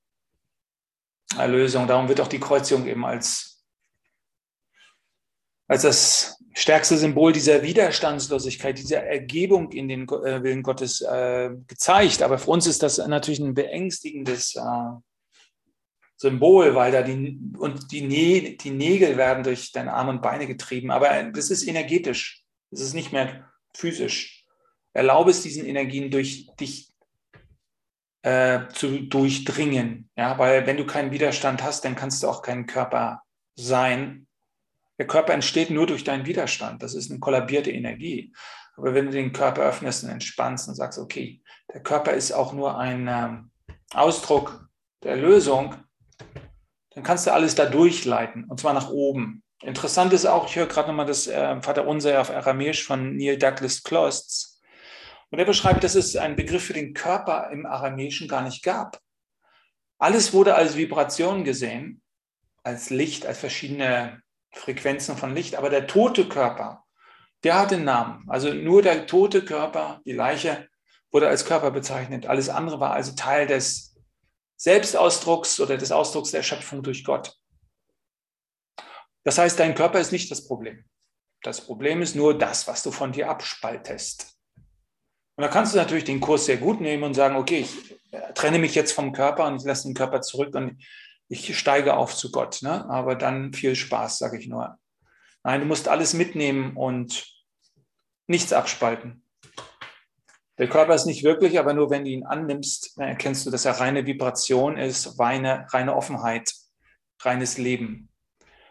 Erlösung. 1.36 1.88
Darum 1.88 2.08
wird 2.08 2.20
auch 2.20 2.28
die 2.28 2.38
Kreuzigung 2.38 2.86
eben 2.86 3.04
als, 3.04 3.64
als 5.66 5.82
das 5.82 6.38
stärkste 6.54 6.96
Symbol 6.96 7.32
dieser 7.32 7.62
Widerstandslosigkeit, 7.62 8.78
dieser 8.78 9.02
Ergebung 9.02 9.72
in 9.72 9.88
den 9.88 10.02
äh, 10.08 10.42
Willen 10.44 10.62
Gottes 10.62 11.00
äh, 11.00 11.50
gezeigt. 11.66 12.22
Aber 12.22 12.38
für 12.38 12.50
uns 12.50 12.68
ist 12.68 12.84
das 12.84 12.98
natürlich 12.98 13.40
ein 13.40 13.54
beängstigendes 13.54 14.54
äh, 14.54 14.60
Symbol, 16.22 16.76
weil 16.76 16.92
da 16.92 17.02
die, 17.02 17.36
und 17.58 17.90
die, 17.90 18.02
Nä 18.02 18.56
die 18.56 18.70
Nägel 18.70 19.16
werden 19.16 19.42
durch 19.42 19.72
deine 19.72 19.92
Arme 19.92 20.10
und 20.10 20.22
Beine 20.22 20.46
getrieben. 20.46 20.92
Aber 20.92 21.22
das 21.24 21.50
ist 21.50 21.66
energetisch. 21.66 22.44
Das 22.70 22.80
ist 22.80 22.94
nicht 22.94 23.12
mehr 23.12 23.50
physisch. 23.74 24.46
Erlaube 24.92 25.32
es 25.32 25.42
diesen 25.42 25.66
Energien 25.66 26.12
durch 26.12 26.46
dich 26.60 26.92
äh, 28.22 28.68
zu 28.72 29.00
durchdringen. 29.00 30.10
Ja, 30.16 30.38
weil 30.38 30.64
wenn 30.64 30.76
du 30.76 30.86
keinen 30.86 31.10
Widerstand 31.10 31.60
hast, 31.60 31.84
dann 31.84 31.96
kannst 31.96 32.22
du 32.22 32.28
auch 32.28 32.42
kein 32.42 32.66
Körper 32.66 33.22
sein, 33.56 34.28
der 34.98 35.08
Körper 35.08 35.32
entsteht 35.32 35.70
nur 35.70 35.88
durch 35.88 36.04
deinen 36.04 36.26
Widerstand. 36.26 36.84
Das 36.84 36.94
ist 36.94 37.10
eine 37.10 37.18
kollabierte 37.18 37.72
Energie. 37.72 38.32
Aber 38.76 38.94
wenn 38.94 39.06
du 39.06 39.10
den 39.10 39.32
Körper 39.32 39.62
öffnest 39.62 40.04
und 40.04 40.10
entspannst 40.10 40.68
und 40.68 40.76
sagst, 40.76 41.00
okay, 41.00 41.42
der 41.74 41.82
Körper 41.82 42.12
ist 42.12 42.30
auch 42.30 42.52
nur 42.52 42.78
ein 42.78 43.08
ähm, 43.08 43.50
Ausdruck 43.92 44.68
der 45.02 45.16
Lösung, 45.16 45.74
dann 46.94 47.04
kannst 47.04 47.26
du 47.26 47.32
alles 47.32 47.54
da 47.54 47.66
durchleiten 47.66 48.44
und 48.44 48.60
zwar 48.60 48.74
nach 48.74 48.90
oben. 48.90 49.42
Interessant 49.62 50.12
ist 50.12 50.26
auch, 50.26 50.48
ich 50.48 50.56
höre 50.56 50.66
gerade 50.66 50.88
nochmal 50.88 51.06
das 51.06 51.26
äh, 51.26 51.60
Vater 51.62 51.86
Unser 51.86 52.20
auf 52.20 52.30
Aramäisch 52.30 52.84
von 52.84 53.16
Neil 53.16 53.38
Douglas 53.38 53.82
Klosts. 53.82 54.60
Und 55.30 55.38
er 55.38 55.44
beschreibt, 55.44 55.84
dass 55.84 55.94
es 55.94 56.16
einen 56.16 56.36
Begriff 56.36 56.64
für 56.64 56.72
den 56.72 56.92
Körper 56.92 57.50
im 57.50 57.64
Aramäischen 57.64 58.28
gar 58.28 58.42
nicht 58.42 58.62
gab. 58.62 58.98
Alles 59.98 60.32
wurde 60.32 60.56
als 60.56 60.76
Vibration 60.76 61.44
gesehen, 61.44 62.02
als 62.64 62.90
Licht, 62.90 63.24
als 63.24 63.38
verschiedene 63.38 64.20
Frequenzen 64.52 65.16
von 65.16 65.34
Licht, 65.34 65.54
aber 65.54 65.70
der 65.70 65.86
tote 65.86 66.28
Körper, 66.28 66.84
der 67.44 67.58
hat 67.58 67.70
den 67.70 67.84
Namen. 67.84 68.24
Also 68.28 68.52
nur 68.52 68.82
der 68.82 69.06
tote 69.06 69.44
Körper, 69.44 70.00
die 70.04 70.12
Leiche, 70.12 70.68
wurde 71.10 71.28
als 71.28 71.44
Körper 71.44 71.70
bezeichnet. 71.70 72.26
Alles 72.26 72.48
andere 72.48 72.80
war 72.80 72.92
also 72.92 73.14
Teil 73.14 73.46
des 73.46 73.91
Selbstausdrucks 74.62 75.58
oder 75.58 75.76
des 75.76 75.90
Ausdrucks 75.90 76.30
der 76.30 76.44
Schöpfung 76.44 76.84
durch 76.84 77.02
Gott. 77.02 77.36
Das 79.24 79.36
heißt, 79.36 79.58
dein 79.58 79.74
Körper 79.74 79.98
ist 79.98 80.12
nicht 80.12 80.30
das 80.30 80.46
Problem. 80.46 80.84
Das 81.42 81.66
Problem 81.66 82.00
ist 82.00 82.14
nur 82.14 82.38
das, 82.38 82.68
was 82.68 82.84
du 82.84 82.92
von 82.92 83.10
dir 83.10 83.28
abspaltest. 83.28 84.38
Und 85.34 85.42
da 85.42 85.48
kannst 85.48 85.74
du 85.74 85.78
natürlich 85.78 86.04
den 86.04 86.20
Kurs 86.20 86.46
sehr 86.46 86.58
gut 86.58 86.80
nehmen 86.80 87.02
und 87.02 87.14
sagen, 87.14 87.34
okay, 87.34 87.66
ich 87.66 87.98
trenne 88.36 88.60
mich 88.60 88.76
jetzt 88.76 88.92
vom 88.92 89.12
Körper 89.12 89.46
und 89.48 89.56
ich 89.56 89.64
lasse 89.64 89.88
den 89.88 89.94
Körper 89.94 90.20
zurück 90.20 90.54
und 90.54 90.80
ich 91.26 91.58
steige 91.58 91.96
auf 91.96 92.14
zu 92.14 92.30
Gott. 92.30 92.62
Ne? 92.62 92.88
Aber 92.88 93.16
dann 93.16 93.52
viel 93.52 93.74
Spaß, 93.74 94.18
sage 94.18 94.38
ich 94.38 94.46
nur. 94.46 94.78
Nein, 95.42 95.62
du 95.62 95.66
musst 95.66 95.88
alles 95.88 96.14
mitnehmen 96.14 96.76
und 96.76 97.26
nichts 98.28 98.52
abspalten. 98.52 99.21
Der 100.62 100.68
Körper 100.68 100.94
ist 100.94 101.06
nicht 101.06 101.24
wirklich, 101.24 101.58
aber 101.58 101.74
nur 101.74 101.90
wenn 101.90 102.04
du 102.04 102.10
ihn 102.12 102.24
annimmst, 102.24 102.96
dann 102.96 103.08
erkennst 103.08 103.44
du, 103.44 103.50
dass 103.50 103.64
er 103.64 103.80
reine 103.80 104.06
Vibration 104.06 104.78
ist, 104.78 105.18
reine, 105.18 105.66
reine 105.70 105.96
Offenheit, 105.96 106.54
reines 107.18 107.58
Leben. 107.58 108.08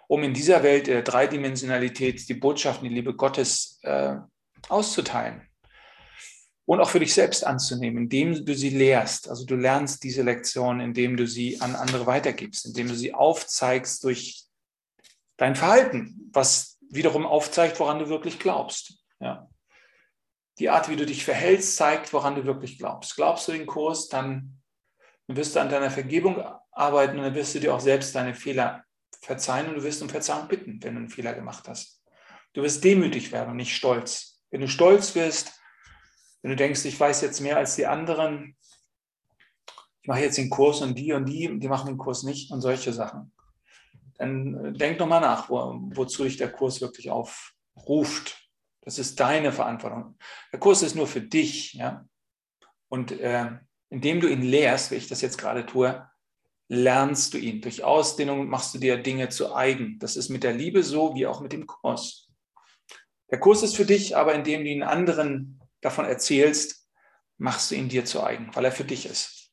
Um 0.08 0.24
in 0.24 0.34
dieser 0.34 0.64
Welt 0.64 0.88
der 0.88 1.02
Dreidimensionalität 1.02 2.30
die 2.30 2.34
Botschaften, 2.34 2.88
die 2.88 2.96
Liebe 2.96 3.14
Gottes 3.14 3.78
äh, 3.82 4.16
auszuteilen 4.70 5.42
und 6.64 6.80
auch 6.80 6.90
für 6.90 7.02
dich 7.02 7.14
selbst 7.14 7.46
anzunehmen, 7.46 8.04
indem 8.04 8.46
du 8.46 8.56
sie 8.56 8.70
lehrst. 8.70 9.30
Also 9.30 9.46
du 9.46 9.58
lernst 9.58 10.02
diese 10.06 10.22
Lektion, 10.22 10.80
indem 10.80 11.18
du 11.18 11.28
sie 11.28 11.60
an 11.60 11.76
andere 11.76 12.06
weitergibst, 12.06 12.68
indem 12.68 12.88
du 12.88 12.96
sie 12.96 13.14
aufzeigst 13.14 14.06
durch 14.06 14.46
dein 15.36 15.56
Verhalten, 15.58 16.30
was 16.32 16.78
wiederum 16.90 17.26
aufzeigt, 17.26 17.82
woran 17.82 18.00
du 18.00 18.08
wirklich 18.08 18.40
glaubst. 18.40 18.94
Ja. 19.20 19.51
Die 20.62 20.70
Art, 20.70 20.90
wie 20.90 20.96
du 20.96 21.08
dich 21.08 21.26
verhältst, 21.26 21.76
zeigt, 21.76 22.14
woran 22.14 22.36
du 22.36 22.46
wirklich 22.46 22.78
glaubst. 22.78 23.16
Glaubst 23.16 23.48
du 23.48 23.52
den 23.52 23.66
Kurs, 23.66 24.10
dann 24.10 24.62
wirst 25.26 25.56
du 25.56 25.60
an 25.60 25.70
deiner 25.70 25.90
Vergebung 25.90 26.40
arbeiten 26.72 27.18
und 27.18 27.24
dann 27.24 27.34
wirst 27.34 27.56
du 27.56 27.60
dir 27.60 27.74
auch 27.74 27.80
selbst 27.80 28.14
deine 28.14 28.36
Fehler 28.36 28.84
verzeihen 29.24 29.70
und 29.70 29.78
du 29.78 29.84
wirst 29.84 30.04
um 30.04 30.10
Verzeihung 30.10 30.48
bitten, 30.48 30.78
wenn 30.84 30.94
du 30.94 31.00
einen 31.00 31.10
Fehler 31.10 31.34
gemacht 31.34 31.68
hast. 31.68 32.04
Du 32.54 32.62
wirst 32.62 32.84
demütig 32.84 33.32
werden 33.32 33.50
und 33.50 33.56
nicht 33.56 33.76
stolz. 33.76 34.44
Wenn 34.52 34.62
du 34.62 34.68
stolz 34.68 35.16
wirst, 35.16 35.60
wenn 36.44 36.52
du 36.52 36.58
denkst, 36.58 36.86
ich 36.86 37.00
weiß 37.00 37.22
jetzt 37.22 37.40
mehr 37.40 37.58
als 37.58 37.76
die 37.76 37.88
anderen, 37.88 38.56
ich 40.04 40.08
mache 40.08 40.20
jetzt 40.20 40.38
den 40.38 40.52
Kurs 40.52 40.82
und 40.82 40.94
die 40.94 41.12
und 41.14 41.26
die, 41.26 41.58
die 41.58 41.70
machen 41.70 41.88
den 41.88 41.98
Kurs 41.98 42.22
nicht 42.22 42.52
und 42.52 42.62
solche 42.62 42.94
Sachen, 42.94 43.34
dann 44.20 44.64
äh, 44.64 44.74
denk 44.74 45.00
nochmal 45.00 45.22
nach, 45.22 45.50
wo, 45.50 45.80
wozu 45.96 46.24
dich 46.24 46.38
der 46.38 46.52
Kurs 46.52 46.82
wirklich 46.82 47.10
aufruft. 47.10 48.41
Das 48.82 48.98
ist 48.98 49.20
deine 49.20 49.52
Verantwortung. 49.52 50.18
Der 50.52 50.60
Kurs 50.60 50.82
ist 50.82 50.96
nur 50.96 51.08
für 51.08 51.22
dich, 51.22 51.74
ja. 51.74 52.06
Und 52.90 53.12
äh, 53.12 53.52
indem 53.90 54.20
du 54.20 54.28
ihn 54.28 54.42
lehrst, 54.42 54.92
wie 54.92 54.96
ich 54.96 55.08
das 55.08 55.22
jetzt 55.22 55.38
gerade 55.38 55.66
tue, 55.66 56.10
lernst 56.68 57.34
du 57.34 57.38
ihn. 57.38 57.62
Durch 57.62 57.84
Ausdehnung 57.84 58.48
machst 58.48 58.74
du 58.74 58.80
dir 58.80 58.98
Dinge 58.98 59.30
zu 59.30 59.54
eigen. 59.54 60.00
Das 60.00 60.16
ist 60.16 60.30
mit 60.30 60.44
der 60.44 60.54
Liebe 60.54 60.84
so 60.84 61.14
wie 61.16 61.28
auch 61.28 61.42
mit 61.42 61.52
dem 61.52 61.68
Kurs. 61.68 62.30
Der 63.30 63.40
Kurs 63.40 63.64
ist 63.64 63.76
für 63.76 63.86
dich, 63.86 64.18
aber 64.18 64.34
indem 64.34 64.64
du 64.64 64.70
ihn 64.70 64.84
anderen 64.84 65.62
davon 65.82 66.06
erzählst, 66.06 66.88
machst 67.38 67.72
du 67.72 67.76
ihn 67.76 67.90
dir 67.90 68.06
zu 68.06 68.24
eigen, 68.24 68.50
weil 68.54 68.66
er 68.66 68.72
für 68.72 68.84
dich 68.84 69.06
ist. 69.06 69.52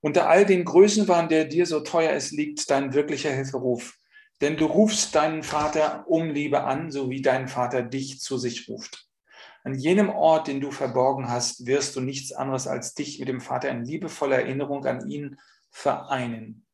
Unter 0.00 0.28
all 0.28 0.44
den 0.44 0.64
Größenwahn, 0.64 1.28
der 1.28 1.46
dir 1.46 1.66
so 1.66 1.80
teuer 1.80 2.12
ist, 2.12 2.30
liegt 2.30 2.68
dein 2.70 2.94
wirklicher 2.94 3.30
Hilferuf. 3.30 3.96
Denn 4.44 4.58
du 4.58 4.66
rufst 4.66 5.14
deinen 5.14 5.42
Vater 5.42 6.04
um 6.06 6.28
Liebe 6.28 6.64
an, 6.64 6.90
so 6.90 7.08
wie 7.08 7.22
dein 7.22 7.48
Vater 7.48 7.82
dich 7.82 8.20
zu 8.20 8.36
sich 8.36 8.68
ruft. 8.68 9.08
An 9.62 9.74
jenem 9.74 10.10
Ort, 10.10 10.48
den 10.48 10.60
du 10.60 10.70
verborgen 10.70 11.30
hast, 11.30 11.64
wirst 11.64 11.96
du 11.96 12.02
nichts 12.02 12.30
anderes 12.30 12.66
als 12.66 12.92
dich 12.92 13.18
mit 13.18 13.28
dem 13.28 13.40
Vater 13.40 13.70
in 13.70 13.86
liebevoller 13.86 14.40
Erinnerung 14.40 14.84
an 14.84 15.08
ihn 15.08 15.40
vereinen. 15.70 16.66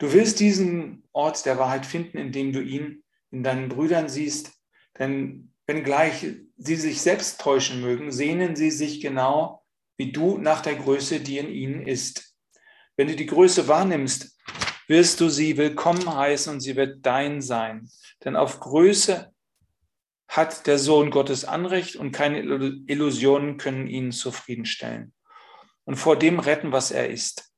Du 0.00 0.12
willst 0.12 0.38
diesen 0.38 1.08
Ort 1.12 1.46
der 1.46 1.56
Wahrheit 1.56 1.86
finden, 1.86 2.18
indem 2.18 2.52
du 2.52 2.60
ihn 2.60 3.04
in 3.30 3.42
deinen 3.42 3.70
Brüdern 3.70 4.10
siehst, 4.10 4.52
denn 4.98 5.54
wenngleich 5.66 6.26
sie 6.58 6.76
sich 6.76 7.00
selbst 7.00 7.40
täuschen 7.40 7.80
mögen, 7.80 8.12
sehnen 8.12 8.54
sie 8.54 8.70
sich 8.70 9.00
genau 9.00 9.64
wie 9.96 10.12
du 10.12 10.36
nach 10.36 10.60
der 10.60 10.74
Größe, 10.74 11.20
die 11.20 11.38
in 11.38 11.48
ihnen 11.48 11.86
ist. 11.86 12.36
Wenn 12.98 13.08
du 13.08 13.16
die 13.16 13.24
Größe 13.24 13.66
wahrnimmst, 13.66 14.36
wirst 14.90 15.20
du 15.20 15.28
sie 15.28 15.56
willkommen 15.56 16.12
heißen 16.12 16.52
und 16.52 16.58
sie 16.58 16.74
wird 16.74 17.06
dein 17.06 17.42
sein. 17.42 17.88
Denn 18.24 18.34
auf 18.34 18.58
Größe 18.58 19.32
hat 20.26 20.66
der 20.66 20.80
Sohn 20.80 21.12
Gottes 21.12 21.44
Anrecht 21.44 21.94
und 21.94 22.10
keine 22.10 22.40
Illusionen 22.40 23.56
können 23.56 23.86
ihn 23.86 24.10
zufriedenstellen 24.10 25.12
und 25.84 25.94
vor 25.94 26.18
dem 26.18 26.40
retten, 26.40 26.72
was 26.72 26.90
er 26.90 27.08
ist. 27.08 27.52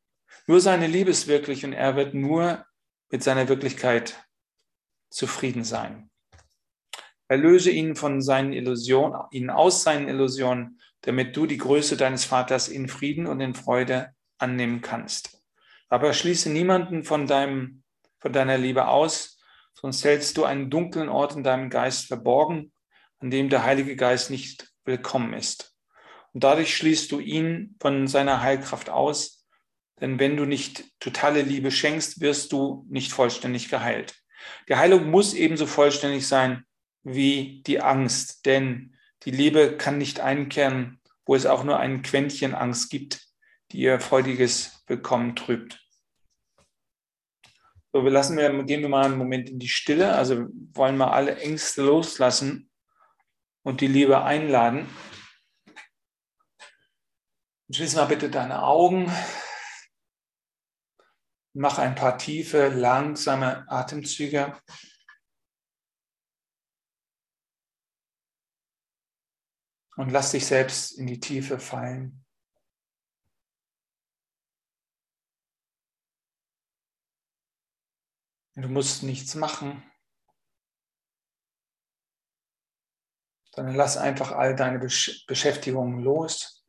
Nur 0.47 0.61
seine 0.61 0.87
Liebe 0.87 1.11
ist 1.11 1.27
wirklich 1.27 1.65
und 1.65 1.73
er 1.73 1.97
wird 1.97 2.13
nur 2.13 2.67
mit 3.11 3.23
seiner 3.23 3.49
Wirklichkeit 3.49 4.23
zufrieden 5.09 5.65
sein. 5.65 6.11
Erlöse 7.29 7.71
ihn 7.71 7.97
von 7.97 8.21
seinen 8.21 8.53
Illusionen, 8.53 9.19
ihn 9.31 9.49
aus 9.49 9.83
seinen 9.83 10.07
Illusionen, 10.07 10.83
damit 11.01 11.35
du 11.35 11.47
die 11.47 11.57
Größe 11.57 11.97
deines 11.97 12.27
Vaters 12.27 12.69
in 12.69 12.89
Frieden 12.89 13.27
und 13.27 13.41
in 13.41 13.55
Freude 13.55 14.15
annehmen 14.37 14.83
kannst. 14.83 15.42
Aber 15.93 16.15
schließe 16.15 16.49
niemanden 16.49 17.05
von 17.05 17.27
deinem, 17.27 17.83
von 18.19 18.33
deiner 18.33 18.57
Liebe 18.57 18.89
aus, 18.89 19.39
sonst 19.75 20.03
hältst 20.03 20.39
du 20.39 20.45
einen 20.45 20.71
dunklen 20.71 21.11
Ort 21.11 21.37
in 21.37 21.45
deinem 21.45 21.69
Geist 21.69 22.07
verborgen, 22.07 22.73
an 23.19 23.31
dem 23.31 23.51
der 23.51 23.67
Heilige 23.67 23.95
Geist 23.95 24.31
nicht 24.31 24.73
willkommen 24.87 25.35
ist. 25.35 25.77
Und 26.33 26.45
dadurch 26.45 26.75
schließt 26.75 27.13
du 27.13 27.21
ihn 27.21 27.77
von 27.79 28.07
seiner 28.07 28.41
Heilkraft 28.41 28.89
aus, 28.89 29.47
denn 30.01 30.19
wenn 30.19 30.39
du 30.39 30.47
nicht 30.47 30.83
totale 30.99 31.43
Liebe 31.43 31.71
schenkst, 31.71 32.23
wirst 32.23 32.53
du 32.53 32.87
nicht 32.89 33.13
vollständig 33.13 33.69
geheilt. 33.69 34.15
Die 34.71 34.77
Heilung 34.77 35.11
muss 35.11 35.35
ebenso 35.35 35.67
vollständig 35.67 36.27
sein, 36.27 36.65
wie 37.03 37.63
die 37.67 37.83
Angst, 37.83 38.47
denn 38.47 38.97
die 39.25 39.31
Liebe 39.31 39.77
kann 39.77 39.99
nicht 39.99 40.21
einkehren, 40.21 41.03
wo 41.27 41.35
es 41.35 41.45
auch 41.45 41.65
nur 41.65 41.79
ein 41.79 42.01
Quäntchen 42.01 42.55
Angst 42.55 42.89
gibt, 42.89 43.21
die 43.73 43.81
ihr 43.81 44.01
freudiges 44.01 44.83
Willkommen 44.87 45.37
trübt. 45.37 45.82
So, 47.93 48.05
wir 48.05 48.11
lassen 48.11 48.39
wir, 48.39 48.65
gehen 48.65 48.81
wir 48.81 48.89
mal 48.89 49.05
einen 49.05 49.19
Moment 49.19 49.51
in 49.51 49.59
die 49.59 49.69
Stille, 49.69 50.15
also 50.15 50.47
wollen 50.73 50.97
wir 50.97 51.13
alle 51.13 51.37
Ängste 51.37 51.83
loslassen 51.83 52.71
und 53.63 53.83
die 53.83 53.87
Liebe 53.87 54.23
einladen. 54.23 54.89
Schließ 57.71 57.97
mal 57.97 58.07
bitte 58.07 58.31
deine 58.31 58.63
Augen. 58.63 59.11
Mach 61.55 61.79
ein 61.79 61.95
paar 61.95 62.17
tiefe, 62.17 62.69
langsame 62.69 63.67
Atemzüge. 63.69 64.57
und 69.97 70.11
lass 70.11 70.33
dich 70.33 70.47
selbst 70.47 70.99
in 70.99 71.07
die 71.07 71.21
Tiefe 71.21 71.59
fallen. 71.59 72.22
Du 78.55 78.67
musst 78.69 79.03
nichts 79.03 79.35
machen, 79.35 79.83
sondern 83.55 83.77
lass 83.77 83.97
einfach 83.97 84.33
all 84.33 84.55
deine 84.57 84.79
Beschäftigungen 84.79 86.01
los. 86.01 86.63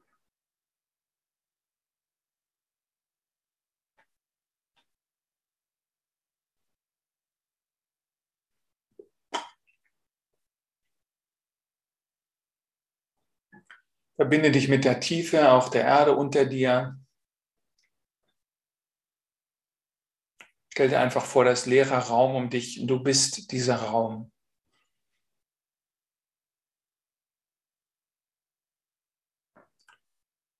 Verbinde 14.15 14.49
dich 14.49 14.69
mit 14.69 14.85
der 14.85 14.99
Tiefe, 14.99 15.51
auch 15.51 15.69
der 15.69 15.83
Erde 15.83 16.15
unter 16.15 16.45
dir. 16.45 16.97
Stell 20.75 20.89
dir 20.89 20.99
einfach 21.01 21.23
vor, 21.23 21.45
das 21.45 21.67
leere 21.67 21.95
Raum 22.07 22.33
um 22.33 22.49
dich 22.49 22.83
du 22.87 22.99
bist 22.99 23.51
dieser 23.51 23.75
Raum. 23.75 24.31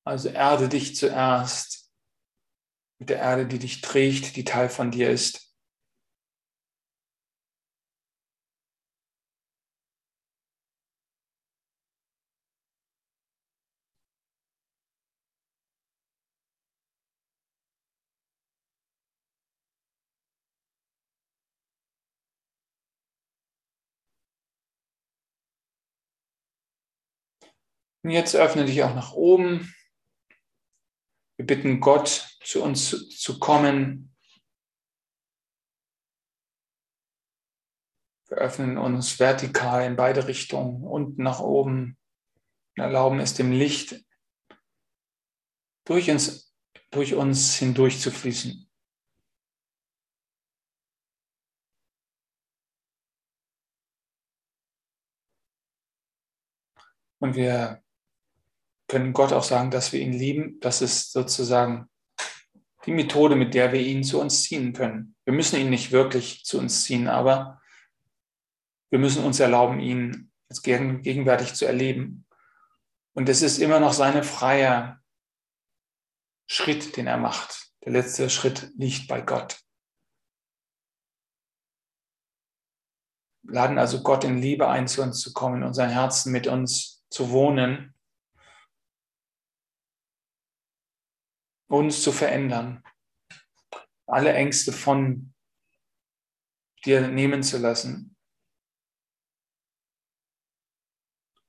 Also 0.06 0.30
erde 0.30 0.70
dich 0.70 0.96
zuerst 0.96 1.92
mit 3.00 3.10
der 3.10 3.18
Erde, 3.18 3.48
die 3.48 3.58
dich 3.58 3.82
trägt, 3.82 4.36
die 4.36 4.44
Teil 4.44 4.70
von 4.70 4.92
dir 4.92 5.10
ist. 5.10 5.53
Und 28.04 28.12
jetzt 28.12 28.36
öffne 28.36 28.66
dich 28.66 28.84
auch 28.84 28.94
nach 28.94 29.14
oben. 29.14 29.74
Wir 31.38 31.46
bitten 31.46 31.80
Gott, 31.80 32.38
zu 32.44 32.62
uns 32.62 33.10
zu 33.18 33.40
kommen. 33.40 34.14
Wir 38.28 38.38
öffnen 38.38 38.78
uns 38.78 39.20
vertikal 39.20 39.86
in 39.86 39.96
beide 39.96 40.28
Richtungen, 40.28 40.84
unten 40.84 41.24
nach 41.24 41.40
oben, 41.40 41.98
und 42.76 42.84
erlauben 42.84 43.20
es 43.20 43.36
dem 43.36 43.52
Licht 43.52 44.04
durch 45.86 46.10
uns, 46.10 46.54
durch 46.92 47.14
uns 47.14 47.56
hindurch 47.56 48.02
zu 48.02 48.12
fließen. 48.12 48.70
Und 57.20 57.36
wir 57.36 57.83
können 58.94 59.12
Gott 59.12 59.34
auch 59.34 59.44
sagen, 59.44 59.72
dass 59.72 59.92
wir 59.92 60.02
ihn 60.02 60.14
lieben. 60.14 60.60
Das 60.60 60.84
ist 60.84 61.14
sozusagen 61.14 61.90
die 62.86 62.92
Methode, 62.92 63.36
mit 63.36 63.56
der 63.56 63.74
wir 63.74 63.82
ihn 63.82 64.04
zu 64.04 64.22
uns 64.22 64.44
ziehen 64.44 64.72
können. 64.72 65.16
Wir 65.26 65.34
müssen 65.34 65.60
ihn 65.60 65.72
nicht 65.72 65.92
wirklich 65.92 66.46
zu 66.46 66.60
uns 66.60 66.84
ziehen, 66.84 67.08
aber 67.08 67.60
wir 68.92 69.00
müssen 69.00 69.24
uns 69.24 69.40
erlauben, 69.40 69.80
ihn 69.80 70.32
gegenwärtig 70.62 71.56
zu 71.56 71.66
erleben. 71.66 72.28
Und 73.16 73.30
es 73.30 73.42
ist 73.42 73.58
immer 73.58 73.80
noch 73.80 73.94
seine 73.94 74.22
freie 74.22 75.00
Schritt, 76.48 76.96
den 76.96 77.08
er 77.08 77.18
macht. 77.18 77.72
Der 77.86 77.94
letzte 77.94 78.30
Schritt 78.30 78.72
liegt 78.78 79.08
bei 79.08 79.22
Gott. 79.22 79.60
Wir 83.42 83.56
laden 83.56 83.80
also 83.80 84.04
Gott 84.04 84.24
in 84.24 84.38
Liebe 84.38 84.68
ein, 84.68 84.88
zu 84.88 85.02
uns 85.02 85.20
zu 85.20 85.34
kommen, 85.34 85.58
in 85.58 85.64
unser 85.64 85.88
Herzen 85.88 86.32
mit 86.32 86.46
uns 86.46 87.04
zu 87.10 87.32
wohnen 87.32 87.93
uns 91.74 92.04
zu 92.04 92.12
verändern, 92.12 92.84
alle 94.06 94.34
Ängste 94.34 94.72
von 94.72 95.34
dir 96.86 97.08
nehmen 97.08 97.42
zu 97.42 97.58
lassen. 97.58 98.16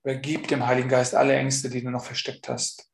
Vergib 0.02 0.48
dem 0.48 0.66
Heiligen 0.66 0.88
Geist 0.88 1.14
alle 1.14 1.34
Ängste, 1.34 1.68
die 1.68 1.82
du 1.82 1.90
noch 1.90 2.04
versteckt 2.04 2.48
hast. 2.48 2.90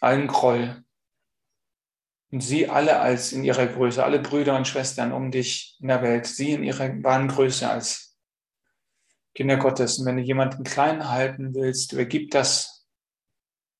Allen 0.00 0.26
Groll. 0.26 0.84
Und 2.32 2.40
sieh 2.40 2.68
alle 2.68 2.98
als 2.98 3.32
in 3.32 3.44
ihrer 3.44 3.66
Größe, 3.66 4.02
alle 4.02 4.18
Brüder 4.18 4.56
und 4.56 4.66
Schwestern 4.66 5.12
um 5.12 5.30
dich 5.30 5.76
in 5.80 5.88
der 5.88 6.02
Welt, 6.02 6.26
sie 6.26 6.52
in 6.52 6.64
ihrer 6.64 6.88
wahren 7.04 7.28
Größe 7.28 7.68
als 7.68 8.18
Kinder 9.34 9.58
Gottes. 9.58 9.98
Und 9.98 10.06
wenn 10.06 10.16
du 10.16 10.22
jemanden 10.22 10.64
klein 10.64 11.08
halten 11.08 11.54
willst, 11.54 11.92
übergib 11.92 12.32
das 12.32 12.86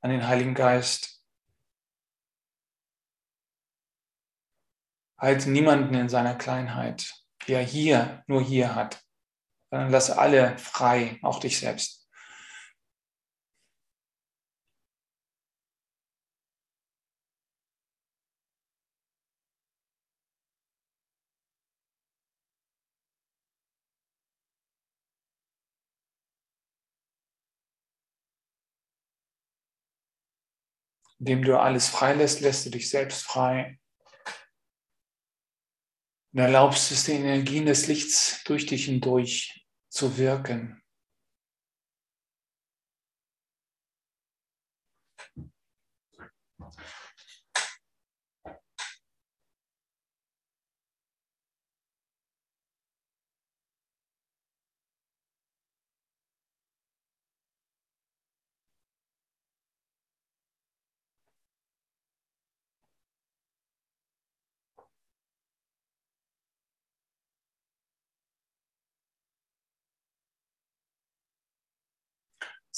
an 0.00 0.10
den 0.10 0.28
Heiligen 0.28 0.54
Geist. 0.54 1.15
Halte 5.18 5.50
niemanden 5.50 5.94
in 5.94 6.08
seiner 6.08 6.34
Kleinheit, 6.34 7.14
die 7.46 7.54
er 7.54 7.62
hier, 7.62 8.22
nur 8.26 8.42
hier 8.42 8.74
hat, 8.74 9.02
sondern 9.70 9.90
lass 9.90 10.10
alle 10.10 10.58
frei, 10.58 11.18
auch 11.22 11.40
dich 11.40 11.58
selbst. 11.58 12.06
Indem 31.18 31.42
du 31.42 31.58
alles 31.58 31.88
freilässt, 31.88 32.40
lässt 32.40 32.66
du 32.66 32.70
dich 32.70 32.90
selbst 32.90 33.22
frei. 33.24 33.78
Und 36.36 36.42
erlaubst 36.42 36.92
es 36.92 37.04
den 37.04 37.24
Energien 37.24 37.64
des 37.64 37.86
Lichts 37.86 38.44
durch 38.44 38.66
dich 38.66 38.84
hindurch 38.84 39.66
zu 39.88 40.18
wirken. 40.18 40.82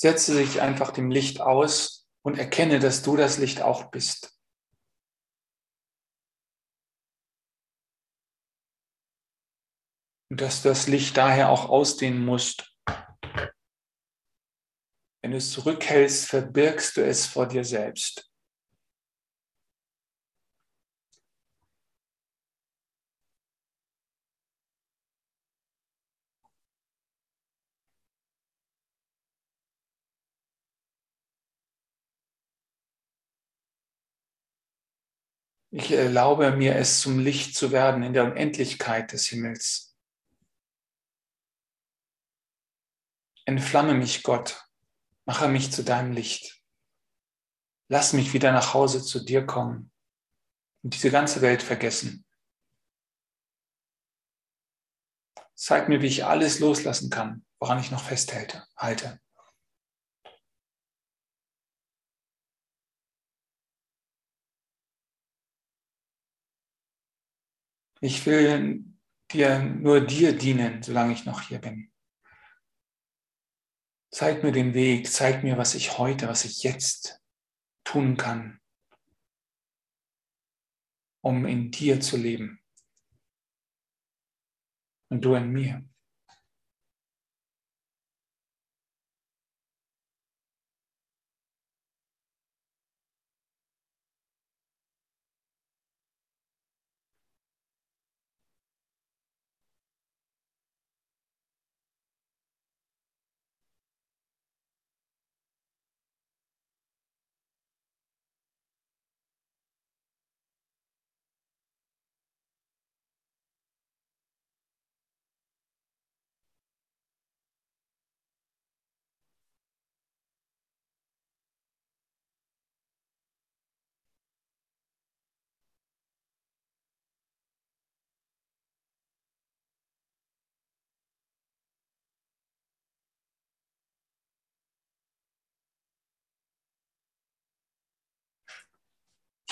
Setze 0.00 0.36
dich 0.36 0.60
einfach 0.60 0.92
dem 0.92 1.10
Licht 1.10 1.40
aus 1.40 2.06
und 2.22 2.38
erkenne, 2.38 2.78
dass 2.78 3.02
du 3.02 3.16
das 3.16 3.38
Licht 3.38 3.62
auch 3.62 3.90
bist. 3.90 4.32
Und 10.30 10.40
dass 10.40 10.62
du 10.62 10.68
das 10.68 10.86
Licht 10.86 11.16
daher 11.16 11.50
auch 11.50 11.68
ausdehnen 11.68 12.24
musst. 12.24 12.72
Wenn 15.20 15.32
du 15.32 15.38
es 15.38 15.50
zurückhältst, 15.50 16.26
verbirgst 16.26 16.96
du 16.96 17.04
es 17.04 17.26
vor 17.26 17.48
dir 17.48 17.64
selbst. 17.64 18.30
Ich 35.70 35.90
erlaube 35.90 36.52
mir 36.52 36.76
es 36.76 37.00
zum 37.00 37.18
Licht 37.18 37.54
zu 37.54 37.72
werden 37.72 38.02
in 38.02 38.14
der 38.14 38.24
Unendlichkeit 38.24 39.12
des 39.12 39.26
Himmels. 39.26 39.94
Entflamme 43.44 43.94
mich, 43.94 44.22
Gott, 44.22 44.66
mache 45.26 45.48
mich 45.48 45.70
zu 45.70 45.84
deinem 45.84 46.12
Licht. 46.12 46.62
Lass 47.90 48.12
mich 48.12 48.32
wieder 48.32 48.52
nach 48.52 48.72
Hause 48.74 49.02
zu 49.02 49.24
dir 49.24 49.44
kommen 49.44 49.90
und 50.82 50.94
diese 50.94 51.10
ganze 51.10 51.42
Welt 51.42 51.62
vergessen. 51.62 52.26
Zeig 55.54 55.88
mir, 55.88 56.00
wie 56.00 56.06
ich 56.06 56.24
alles 56.24 56.60
loslassen 56.60 57.10
kann, 57.10 57.44
woran 57.58 57.80
ich 57.80 57.90
noch 57.90 58.04
festhalte. 58.04 58.66
Halte. 58.76 59.20
Ich 68.00 68.24
will 68.26 68.84
dir 69.32 69.58
nur 69.60 70.00
dir 70.00 70.36
dienen, 70.36 70.82
solange 70.82 71.12
ich 71.12 71.24
noch 71.24 71.42
hier 71.42 71.58
bin. 71.58 71.92
Zeig 74.10 74.42
mir 74.42 74.52
den 74.52 74.72
Weg, 74.72 75.10
zeig 75.10 75.42
mir, 75.42 75.58
was 75.58 75.74
ich 75.74 75.98
heute, 75.98 76.28
was 76.28 76.44
ich 76.44 76.62
jetzt 76.62 77.20
tun 77.84 78.16
kann, 78.16 78.60
um 81.22 81.44
in 81.44 81.70
dir 81.70 82.00
zu 82.00 82.16
leben. 82.16 82.60
Und 85.10 85.24
du 85.24 85.34
in 85.34 85.50
mir. 85.50 85.84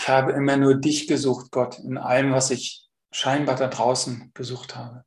Ich 0.06 0.10
habe 0.12 0.30
immer 0.30 0.56
nur 0.56 0.76
dich 0.76 1.08
gesucht, 1.08 1.50
Gott, 1.50 1.80
in 1.80 1.98
allem, 1.98 2.30
was 2.30 2.52
ich 2.52 2.86
scheinbar 3.10 3.56
da 3.56 3.66
draußen 3.66 4.30
gesucht 4.34 4.76
habe. 4.76 5.04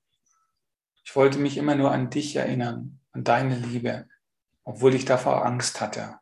Ich 1.05 1.15
wollte 1.15 1.39
mich 1.39 1.55
immer 1.55 1.75
nur 1.75 1.89
an 1.89 2.09
dich 2.09 2.35
erinnern, 2.35 2.99
an 3.13 3.23
deine 3.23 3.55
Liebe, 3.55 4.09
obwohl 4.65 4.93
ich 4.93 5.05
davor 5.05 5.45
Angst 5.45 5.79
hatte. 5.79 6.19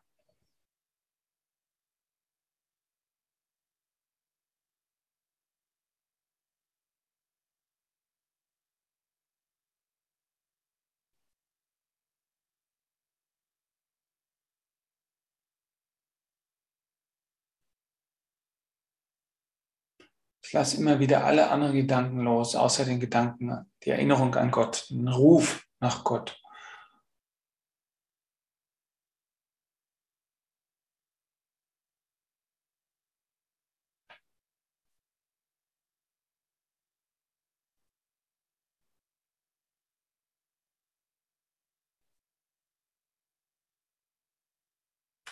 Ich 20.48 20.54
lasse 20.54 20.78
immer 20.78 20.98
wieder 20.98 21.26
alle 21.26 21.50
anderen 21.50 21.74
Gedanken 21.74 22.20
los, 22.20 22.56
außer 22.56 22.86
den 22.86 23.00
Gedanken, 23.00 23.70
die 23.84 23.90
Erinnerung 23.90 24.34
an 24.34 24.50
Gott, 24.50 24.88
den 24.88 25.06
Ruf 25.06 25.66
nach 25.78 26.04
Gott. 26.04 26.40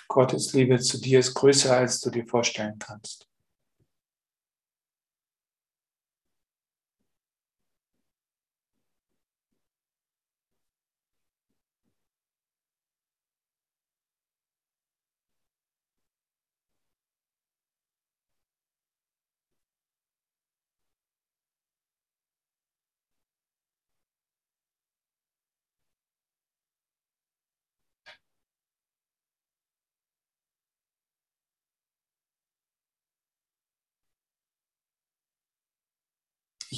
Gottes 0.08 0.52
Liebe 0.52 0.78
zu 0.78 1.00
dir 1.00 1.20
ist 1.20 1.32
größer, 1.32 1.74
als 1.74 2.00
du 2.00 2.10
dir 2.10 2.26
vorstellen 2.26 2.78
kannst. 2.78 3.26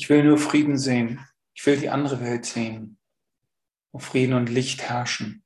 Ich 0.09 0.11
will 0.11 0.25
nur 0.25 0.39
Frieden 0.39 0.79
sehen. 0.79 1.23
Ich 1.53 1.67
will 1.67 1.79
die 1.79 1.91
andere 1.91 2.23
Welt 2.23 2.47
sehen, 2.47 2.99
wo 3.93 3.99
Frieden 3.99 4.33
und 4.33 4.49
Licht 4.49 4.81
herrschen, 4.81 5.45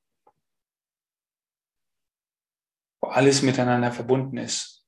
wo 3.00 3.08
alles 3.08 3.42
miteinander 3.42 3.90
verbunden 3.90 4.36
ist. 4.36 4.81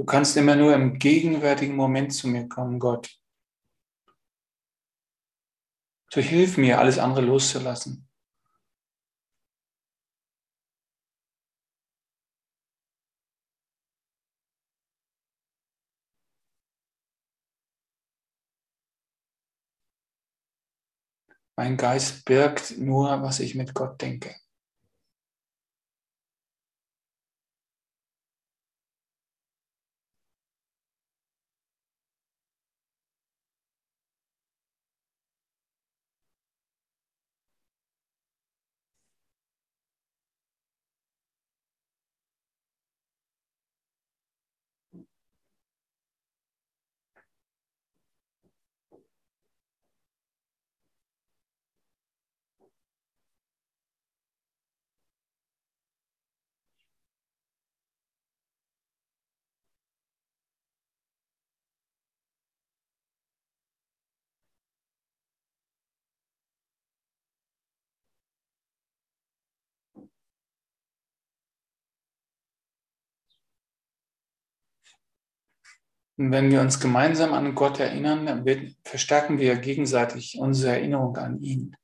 Du 0.00 0.06
kannst 0.06 0.34
immer 0.38 0.56
nur 0.56 0.74
im 0.74 0.98
gegenwärtigen 0.98 1.76
Moment 1.76 2.14
zu 2.14 2.26
mir 2.26 2.48
kommen, 2.48 2.78
Gott. 2.78 3.20
So 6.10 6.22
hilf 6.22 6.56
mir, 6.56 6.78
alles 6.78 6.98
andere 6.98 7.20
loszulassen. 7.20 8.08
Mein 21.56 21.76
Geist 21.76 22.24
birgt 22.24 22.78
nur, 22.78 23.20
was 23.20 23.40
ich 23.40 23.54
mit 23.54 23.74
Gott 23.74 24.00
denke. 24.00 24.34
Und 76.20 76.32
wenn 76.32 76.50
wir 76.50 76.60
uns 76.60 76.78
gemeinsam 76.78 77.32
an 77.32 77.54
Gott 77.54 77.80
erinnern, 77.80 78.26
dann 78.26 78.44
verstärken 78.84 79.38
wir 79.38 79.56
gegenseitig 79.56 80.38
unsere 80.38 80.74
Erinnerung 80.74 81.16
an 81.16 81.40
ihn 81.40 81.74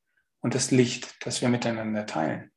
und 0.42 0.54
das 0.54 0.70
Licht, 0.70 1.16
das 1.24 1.40
wir 1.40 1.48
miteinander 1.48 2.04
teilen. 2.04 2.52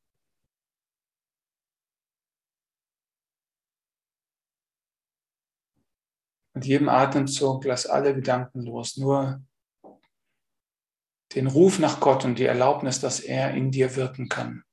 Mit 6.53 6.65
jedem 6.65 6.89
Atemzug 6.89 7.63
lass 7.63 7.86
alle 7.86 8.13
Gedanken 8.13 8.59
los, 8.59 8.97
nur 8.97 9.41
den 11.34 11.47
Ruf 11.47 11.80
nach 11.80 12.01
Gott 12.01 12.25
und 12.25 12.39
die 12.39 12.45
Erlaubnis, 12.45 12.99
dass 12.99 13.21
er 13.21 13.53
in 13.53 13.71
dir 13.71 13.95
wirken 13.95 14.27
kann. 14.27 14.65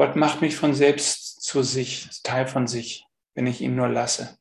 Gott 0.00 0.16
macht 0.16 0.40
mich 0.40 0.56
von 0.56 0.72
selbst 0.72 1.42
zu 1.42 1.62
sich, 1.62 2.08
Teil 2.22 2.46
von 2.46 2.66
sich, 2.66 3.04
wenn 3.34 3.46
ich 3.46 3.60
ihn 3.60 3.76
nur 3.76 3.86
lasse. 3.86 4.38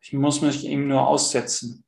Ich 0.00 0.12
muss 0.12 0.40
mich 0.40 0.64
ihm 0.64 0.88
nur 0.88 1.06
aussetzen. 1.06 1.84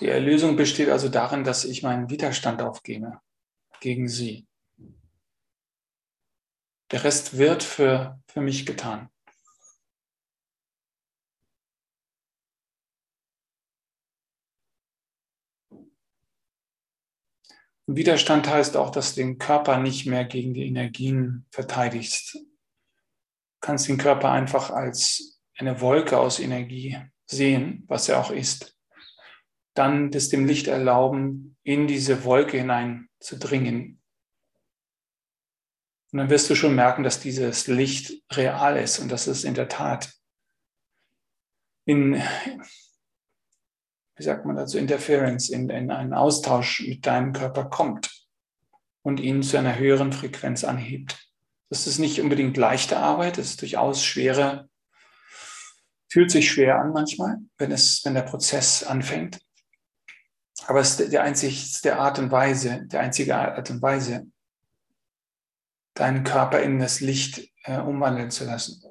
Die 0.00 0.08
Erlösung 0.08 0.56
besteht 0.56 0.88
also 0.88 1.08
darin, 1.08 1.44
dass 1.44 1.64
ich 1.64 1.84
meinen 1.84 2.10
Widerstand 2.10 2.60
aufgebe 2.62 3.20
gegen 3.78 4.08
sie. 4.08 4.48
Der 6.90 7.04
Rest 7.04 7.38
wird 7.38 7.62
für, 7.62 8.20
für 8.26 8.40
mich 8.40 8.66
getan. 8.66 9.08
Widerstand 17.96 18.48
heißt 18.48 18.76
auch, 18.76 18.90
dass 18.90 19.14
du 19.14 19.22
den 19.22 19.38
Körper 19.38 19.78
nicht 19.78 20.06
mehr 20.06 20.24
gegen 20.24 20.52
die 20.52 20.66
Energien 20.66 21.46
verteidigst. 21.50 22.34
Du 22.34 22.40
kannst 23.60 23.88
den 23.88 23.96
Körper 23.96 24.30
einfach 24.30 24.70
als 24.70 25.40
eine 25.56 25.80
Wolke 25.80 26.18
aus 26.18 26.38
Energie 26.38 26.98
sehen, 27.26 27.84
was 27.88 28.08
er 28.08 28.20
auch 28.20 28.30
ist. 28.30 28.78
dann 29.78 30.10
das 30.10 30.28
dem 30.28 30.44
Licht 30.44 30.66
erlauben, 30.66 31.56
in 31.62 31.86
diese 31.86 32.24
Wolke 32.24 32.58
hinein 32.58 33.08
zu 33.20 33.38
dringen. 33.38 34.02
Und 36.10 36.18
dann 36.18 36.30
wirst 36.30 36.50
du 36.50 36.56
schon 36.56 36.74
merken, 36.74 37.04
dass 37.04 37.20
dieses 37.20 37.68
Licht 37.68 38.24
real 38.32 38.76
ist 38.76 38.98
und 38.98 39.12
dass 39.12 39.28
es 39.28 39.44
in 39.44 39.54
der 39.54 39.68
Tat 39.68 40.12
in, 41.84 42.20
wie 44.18 44.24
sagt 44.24 44.44
man 44.44 44.56
dazu, 44.56 44.78
Interference, 44.78 45.48
in, 45.48 45.70
in 45.70 45.90
einen 45.90 46.12
Austausch 46.12 46.80
mit 46.80 47.06
deinem 47.06 47.32
Körper 47.32 47.64
kommt 47.64 48.26
und 49.02 49.20
ihn 49.20 49.42
zu 49.42 49.56
einer 49.56 49.78
höheren 49.78 50.12
Frequenz 50.12 50.64
anhebt. 50.64 51.18
Das 51.70 51.86
ist 51.86 51.98
nicht 51.98 52.20
unbedingt 52.20 52.56
leichte 52.56 52.96
Arbeit, 52.96 53.38
das 53.38 53.50
ist 53.50 53.62
durchaus 53.62 54.04
schwere, 54.04 54.68
fühlt 56.10 56.30
sich 56.30 56.50
schwer 56.50 56.80
an 56.80 56.92
manchmal, 56.92 57.36
wenn, 57.58 57.70
es, 57.70 58.04
wenn 58.04 58.14
der 58.14 58.22
Prozess 58.22 58.82
anfängt. 58.82 59.38
Aber 60.66 60.80
es 60.80 60.98
ist 60.98 61.12
die 61.12 61.18
einzigste 61.18 61.96
Art 61.96 62.18
und 62.18 62.30
Weise, 62.30 62.86
die 62.86 62.96
einzige 62.96 63.36
Art 63.36 63.70
und 63.70 63.80
Weise, 63.80 64.26
deinen 65.94 66.24
Körper 66.24 66.60
in 66.60 66.78
das 66.78 67.00
Licht 67.00 67.50
äh, 67.64 67.78
umwandeln 67.78 68.30
zu 68.30 68.44
lassen. 68.44 68.82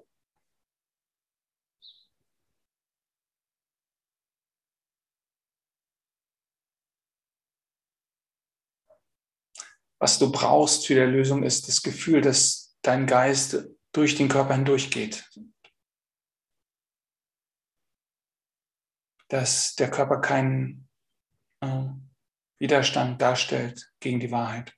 Was 9.99 10.19
du 10.19 10.31
brauchst 10.31 10.85
für 10.85 10.93
die 10.93 11.01
Lösung 11.01 11.43
ist 11.43 11.67
das 11.67 11.81
Gefühl, 11.81 12.21
dass 12.21 12.77
dein 12.81 13.07
Geist 13.07 13.67
durch 13.91 14.15
den 14.15 14.29
Körper 14.29 14.53
hindurchgeht. 14.53 15.27
Dass 19.29 19.75
der 19.75 19.89
Körper 19.89 20.21
keinen 20.21 20.87
äh, 21.61 21.89
Widerstand 22.59 23.21
darstellt 23.21 23.91
gegen 23.99 24.19
die 24.19 24.31
Wahrheit. 24.31 24.76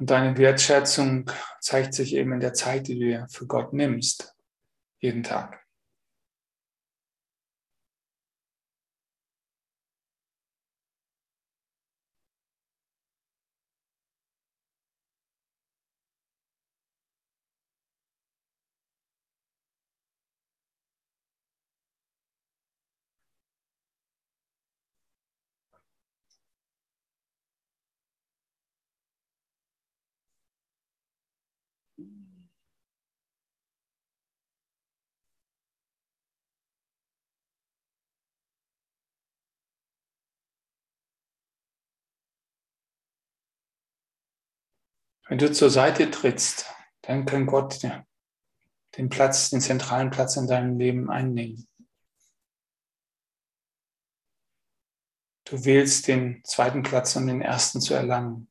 Und 0.00 0.08
deine 0.08 0.38
Wertschätzung 0.38 1.30
zeigt 1.60 1.92
sich 1.92 2.14
eben 2.14 2.32
in 2.32 2.40
der 2.40 2.54
Zeit, 2.54 2.88
die 2.88 2.98
du 2.98 3.04
dir 3.04 3.26
für 3.30 3.46
Gott 3.46 3.74
nimmst, 3.74 4.34
jeden 4.98 5.22
Tag. 5.22 5.59
Wenn 45.30 45.38
du 45.38 45.52
zur 45.52 45.70
Seite 45.70 46.10
trittst, 46.10 46.66
dann 47.02 47.24
kann 47.24 47.46
Gott 47.46 47.84
den 48.96 49.08
Platz, 49.10 49.50
den 49.50 49.60
zentralen 49.60 50.10
Platz 50.10 50.36
in 50.36 50.48
deinem 50.48 50.76
Leben 50.76 51.08
einnehmen. 51.08 51.68
Du 55.44 55.64
wählst 55.64 56.08
den 56.08 56.42
zweiten 56.42 56.82
Platz, 56.82 57.14
um 57.14 57.28
den 57.28 57.42
ersten 57.42 57.80
zu 57.80 57.94
erlangen. 57.94 58.49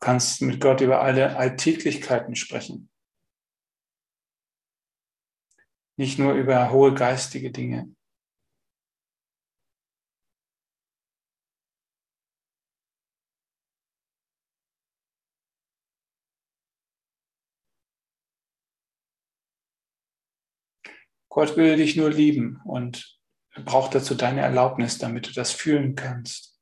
Du 0.00 0.06
kannst 0.06 0.42
mit 0.42 0.60
Gott 0.60 0.80
über 0.80 1.00
alle 1.00 1.36
Alltäglichkeiten 1.36 2.36
sprechen. 2.36 2.88
Nicht 5.96 6.20
nur 6.20 6.34
über 6.34 6.70
hohe 6.70 6.94
geistige 6.94 7.50
Dinge. 7.50 7.92
Gott 21.28 21.56
will 21.56 21.76
dich 21.76 21.96
nur 21.96 22.10
lieben 22.10 22.60
und 22.64 23.20
braucht 23.64 23.94
dazu 23.94 24.14
deine 24.14 24.40
Erlaubnis, 24.40 24.98
damit 24.98 25.28
du 25.28 25.32
das 25.32 25.52
fühlen 25.52 25.94
kannst. 25.94 26.57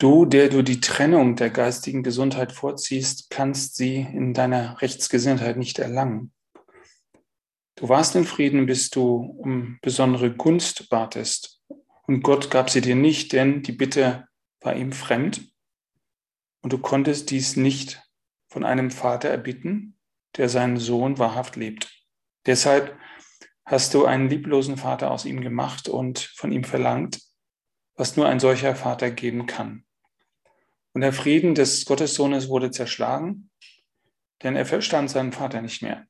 Du, 0.00 0.24
der 0.24 0.48
du 0.48 0.62
die 0.62 0.80
Trennung 0.80 1.36
der 1.36 1.50
geistigen 1.50 2.02
Gesundheit 2.02 2.52
vorziehst, 2.52 3.28
kannst 3.28 3.76
sie 3.76 3.96
in 3.96 4.32
deiner 4.32 4.80
Rechtsgesinntheit 4.80 5.58
nicht 5.58 5.78
erlangen. 5.78 6.32
Du 7.76 7.90
warst 7.90 8.16
in 8.16 8.24
Frieden, 8.24 8.64
bis 8.64 8.88
du 8.88 9.16
um 9.16 9.78
besondere 9.82 10.34
Gunst 10.34 10.88
batest. 10.88 11.60
Und 12.06 12.22
Gott 12.22 12.50
gab 12.50 12.70
sie 12.70 12.80
dir 12.80 12.96
nicht, 12.96 13.34
denn 13.34 13.62
die 13.62 13.72
Bitte 13.72 14.26
war 14.62 14.74
ihm 14.74 14.92
fremd. 14.92 15.52
Und 16.62 16.72
du 16.72 16.78
konntest 16.78 17.30
dies 17.30 17.56
nicht 17.56 18.02
von 18.48 18.64
einem 18.64 18.90
Vater 18.90 19.28
erbitten, 19.28 19.98
der 20.38 20.48
seinen 20.48 20.78
Sohn 20.78 21.18
wahrhaft 21.18 21.56
liebt. 21.56 21.92
Deshalb 22.46 22.96
hast 23.66 23.92
du 23.92 24.06
einen 24.06 24.30
lieblosen 24.30 24.78
Vater 24.78 25.10
aus 25.10 25.26
ihm 25.26 25.42
gemacht 25.42 25.90
und 25.90 26.20
von 26.20 26.52
ihm 26.52 26.64
verlangt, 26.64 27.20
was 27.96 28.16
nur 28.16 28.26
ein 28.26 28.40
solcher 28.40 28.74
Vater 28.74 29.10
geben 29.10 29.44
kann. 29.44 29.84
Und 30.92 31.02
der 31.02 31.12
Frieden 31.12 31.54
des 31.54 31.84
Gottessohnes 31.84 32.48
wurde 32.48 32.70
zerschlagen, 32.70 33.50
denn 34.42 34.56
er 34.56 34.66
verstand 34.66 35.10
seinen 35.10 35.32
Vater 35.32 35.62
nicht 35.62 35.82
mehr. 35.82 36.06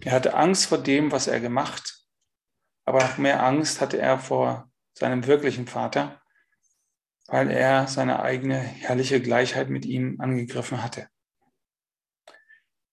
Er 0.00 0.12
hatte 0.12 0.34
Angst 0.34 0.66
vor 0.66 0.78
dem, 0.78 1.10
was 1.10 1.26
er 1.26 1.40
gemacht, 1.40 2.06
aber 2.84 3.02
noch 3.02 3.18
mehr 3.18 3.42
Angst 3.42 3.80
hatte 3.80 3.98
er 3.98 4.18
vor 4.18 4.70
seinem 4.92 5.26
wirklichen 5.26 5.66
Vater, 5.66 6.20
weil 7.26 7.50
er 7.50 7.86
seine 7.88 8.22
eigene 8.22 8.58
herrliche 8.58 9.20
Gleichheit 9.20 9.70
mit 9.70 9.86
ihm 9.86 10.20
angegriffen 10.20 10.82
hatte. 10.82 11.08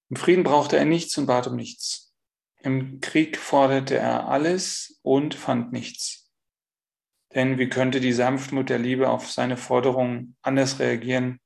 Im 0.10 0.16
Frieden 0.16 0.44
brauchte 0.44 0.78
er 0.78 0.86
nichts 0.86 1.18
und 1.18 1.26
bat 1.26 1.48
um 1.48 1.56
nichts. 1.56 2.14
Im 2.62 3.02
Krieg 3.02 3.38
forderte 3.38 3.98
er 3.98 4.28
alles 4.28 5.00
und 5.02 5.36
fand 5.36 5.74
nichts. 5.74 6.27
Denn 7.36 7.58
wie 7.58 7.70
könnte 7.70 8.00
die 8.00 8.14
Sanftmut 8.14 8.70
der 8.70 8.80
Liebe 8.80 9.10
auf 9.10 9.30
seine 9.32 9.58
Forderungen 9.58 10.36
anders 10.42 10.80
reagieren, 10.80 11.40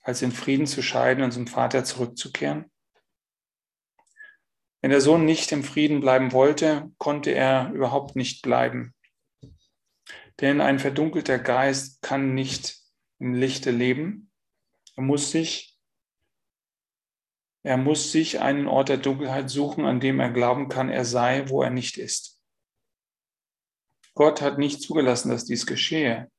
als 0.00 0.22
in 0.22 0.32
Frieden 0.32 0.66
zu 0.66 0.82
scheiden 0.82 1.24
und 1.24 1.32
zum 1.32 1.46
Vater 1.46 1.84
zurückzukehren? 1.84 2.70
Wenn 4.80 4.90
der 4.90 5.00
Sohn 5.00 5.24
nicht 5.24 5.50
im 5.52 5.64
Frieden 5.64 6.00
bleiben 6.00 6.32
wollte, 6.32 6.92
konnte 6.98 7.30
er 7.30 7.72
überhaupt 7.72 8.14
nicht 8.14 8.42
bleiben. 8.42 8.94
Denn 10.40 10.60
ein 10.60 10.78
verdunkelter 10.78 11.38
Geist 11.38 12.02
kann 12.02 12.34
nicht 12.34 12.78
im 13.18 13.34
Lichte 13.34 13.70
leben. 13.70 14.30
Er 14.94 15.02
muss 15.02 15.30
sich, 15.30 15.78
er 17.62 17.78
muss 17.78 18.12
sich 18.12 18.40
einen 18.40 18.68
Ort 18.68 18.90
der 18.90 18.98
Dunkelheit 18.98 19.50
suchen, 19.50 19.86
an 19.86 20.00
dem 20.00 20.20
er 20.20 20.30
glauben 20.30 20.68
kann, 20.68 20.90
er 20.90 21.04
sei, 21.04 21.48
wo 21.48 21.62
er 21.62 21.70
nicht 21.70 21.96
ist. 21.96 22.35
Gott 24.16 24.40
hat 24.40 24.56
nicht 24.56 24.80
zugelassen, 24.80 25.28
dass 25.28 25.44
dies 25.44 25.66
geschehe. 25.66 26.32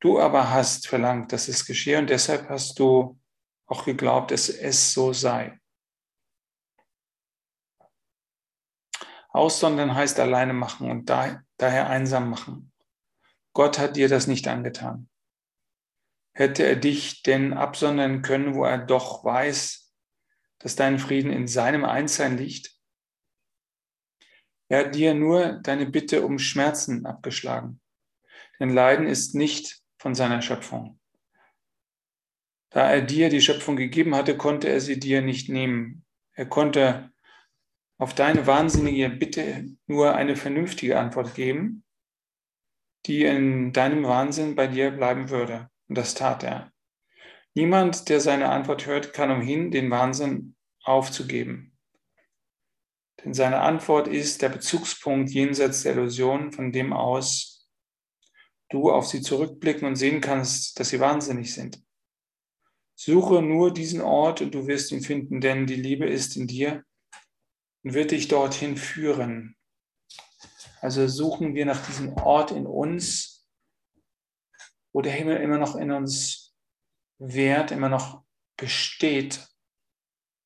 Du 0.00 0.20
aber 0.20 0.50
hast 0.50 0.86
verlangt, 0.86 1.32
dass 1.32 1.48
es 1.48 1.66
geschehe 1.66 1.98
und 1.98 2.08
deshalb 2.08 2.48
hast 2.48 2.78
du 2.78 3.20
auch 3.66 3.84
geglaubt, 3.84 4.30
dass 4.30 4.48
es 4.48 4.92
so 4.92 5.12
sei. 5.12 5.60
Aussondern 9.30 9.94
heißt 9.94 10.20
alleine 10.20 10.52
machen 10.52 10.88
und 10.88 11.10
daher 11.10 11.90
einsam 11.90 12.30
machen. 12.30 12.72
Gott 13.52 13.80
hat 13.80 13.96
dir 13.96 14.08
das 14.08 14.28
nicht 14.28 14.46
angetan. 14.46 15.10
Hätte 16.32 16.62
er 16.62 16.76
dich 16.76 17.24
denn 17.24 17.54
absondern 17.54 18.22
können, 18.22 18.54
wo 18.54 18.64
er 18.64 18.78
doch 18.78 19.24
weiß, 19.24 19.92
dass 20.60 20.76
dein 20.76 21.00
Frieden 21.00 21.32
in 21.32 21.48
seinem 21.48 21.84
Einssein 21.84 22.38
liegt? 22.38 22.77
Er 24.68 24.84
hat 24.84 24.94
dir 24.94 25.14
nur 25.14 25.60
deine 25.62 25.86
Bitte 25.86 26.24
um 26.24 26.38
Schmerzen 26.38 27.06
abgeschlagen. 27.06 27.80
Denn 28.60 28.70
Leiden 28.70 29.06
ist 29.06 29.34
nicht 29.34 29.80
von 29.98 30.14
seiner 30.14 30.42
Schöpfung. 30.42 30.98
Da 32.70 32.90
er 32.92 33.02
dir 33.02 33.30
die 33.30 33.40
Schöpfung 33.40 33.76
gegeben 33.76 34.14
hatte, 34.14 34.36
konnte 34.36 34.68
er 34.68 34.80
sie 34.80 35.00
dir 35.00 35.22
nicht 35.22 35.48
nehmen. 35.48 36.04
Er 36.32 36.46
konnte 36.46 37.10
auf 37.96 38.14
deine 38.14 38.46
wahnsinnige 38.46 39.08
Bitte 39.08 39.66
nur 39.86 40.14
eine 40.14 40.36
vernünftige 40.36 40.98
Antwort 40.98 41.34
geben, 41.34 41.84
die 43.06 43.24
in 43.24 43.72
deinem 43.72 44.04
Wahnsinn 44.04 44.54
bei 44.54 44.66
dir 44.66 44.90
bleiben 44.90 45.30
würde. 45.30 45.70
Und 45.88 45.96
das 45.96 46.14
tat 46.14 46.42
er. 46.42 46.70
Niemand, 47.54 48.08
der 48.08 48.20
seine 48.20 48.50
Antwort 48.50 48.86
hört, 48.86 49.14
kann 49.14 49.30
umhin, 49.30 49.70
den 49.70 49.90
Wahnsinn 49.90 50.54
aufzugeben. 50.84 51.77
Denn 53.24 53.34
seine 53.34 53.60
Antwort 53.60 54.08
ist 54.08 54.42
der 54.42 54.48
Bezugspunkt 54.48 55.30
jenseits 55.30 55.82
der 55.82 55.92
Illusion, 55.92 56.52
von 56.52 56.72
dem 56.72 56.92
aus 56.92 57.58
du 58.70 58.90
auf 58.90 59.06
sie 59.06 59.22
zurückblicken 59.22 59.88
und 59.88 59.96
sehen 59.96 60.20
kannst, 60.20 60.78
dass 60.78 60.90
sie 60.90 61.00
wahnsinnig 61.00 61.54
sind. 61.54 61.82
Suche 62.94 63.42
nur 63.42 63.72
diesen 63.72 64.00
Ort 64.00 64.40
und 64.40 64.54
du 64.54 64.66
wirst 64.66 64.92
ihn 64.92 65.00
finden, 65.00 65.40
denn 65.40 65.66
die 65.66 65.76
Liebe 65.76 66.06
ist 66.06 66.36
in 66.36 66.46
dir 66.46 66.84
und 67.82 67.94
wird 67.94 68.10
dich 68.10 68.28
dorthin 68.28 68.76
führen. 68.76 69.56
Also 70.80 71.06
suchen 71.08 71.54
wir 71.54 71.64
nach 71.64 71.84
diesem 71.86 72.12
Ort 72.14 72.50
in 72.50 72.66
uns, 72.66 73.48
wo 74.92 75.00
der 75.00 75.12
Himmel 75.12 75.38
immer 75.38 75.58
noch 75.58 75.76
in 75.76 75.90
uns 75.90 76.54
wehrt, 77.18 77.70
immer 77.70 77.88
noch 77.88 78.24
besteht. 78.56 79.48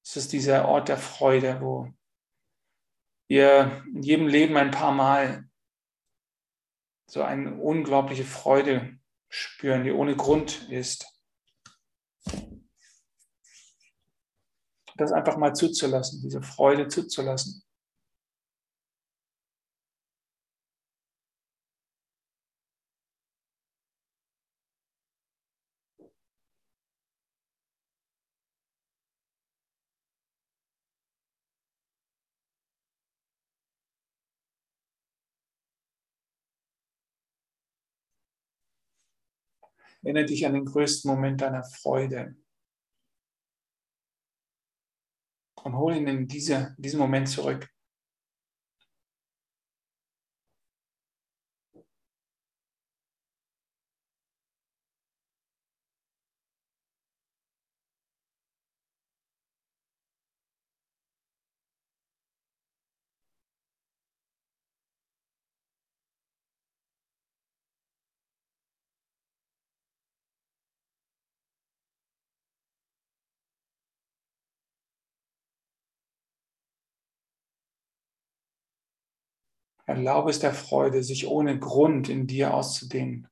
Es 0.05 0.17
ist 0.17 0.33
dieser 0.33 0.69
Ort 0.69 0.89
der 0.89 0.99
Freude, 0.99 1.61
wo 1.61 1.89
wir 3.33 3.83
in 3.87 4.03
jedem 4.03 4.29
Leben 4.29 4.59
ein 4.59 4.71
paar 4.71 4.93
Mal 4.93 5.49
so 7.07 7.23
eine 7.23 7.55
unglaubliche 7.55 8.25
Freude 8.25 8.99
spüren, 9.31 9.85
die 9.85 9.91
ohne 9.91 10.15
Grund 10.15 10.69
ist. 10.69 11.07
Das 14.97 15.13
einfach 15.13 15.39
mal 15.39 15.55
zuzulassen, 15.55 16.21
diese 16.21 16.43
Freude 16.43 16.89
zuzulassen. 16.89 17.65
Erinnere 40.03 40.27
dich 40.27 40.45
an 40.47 40.55
den 40.55 40.65
größten 40.65 41.11
Moment 41.11 41.41
deiner 41.41 41.65
Freude. 41.65 42.37
Und 45.63 45.77
hol 45.77 45.95
ihn 45.95 46.09
in 46.09 46.27
diese, 46.27 46.75
diesen 46.79 46.99
Moment 46.99 47.29
zurück. 47.29 47.69
Erlaube 79.93 80.31
es 80.31 80.39
der 80.39 80.55
Freude, 80.55 81.03
sich 81.03 81.27
ohne 81.27 81.59
Grund 81.59 82.09
in 82.09 82.27
dir 82.27 82.55
auszudehnen. 82.55 83.29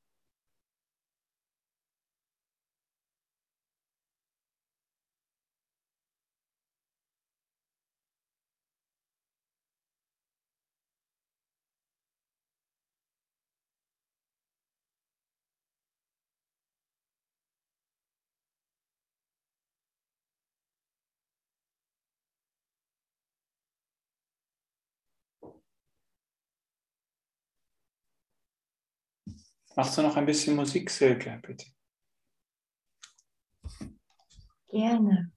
Machst 29.77 29.97
du 29.97 30.03
noch 30.03 30.17
ein 30.17 30.27
bisschen 30.27 30.57
Musik, 30.57 30.91
Silke, 30.91 31.41
bitte? 31.43 31.67
Gerne. 34.69 35.33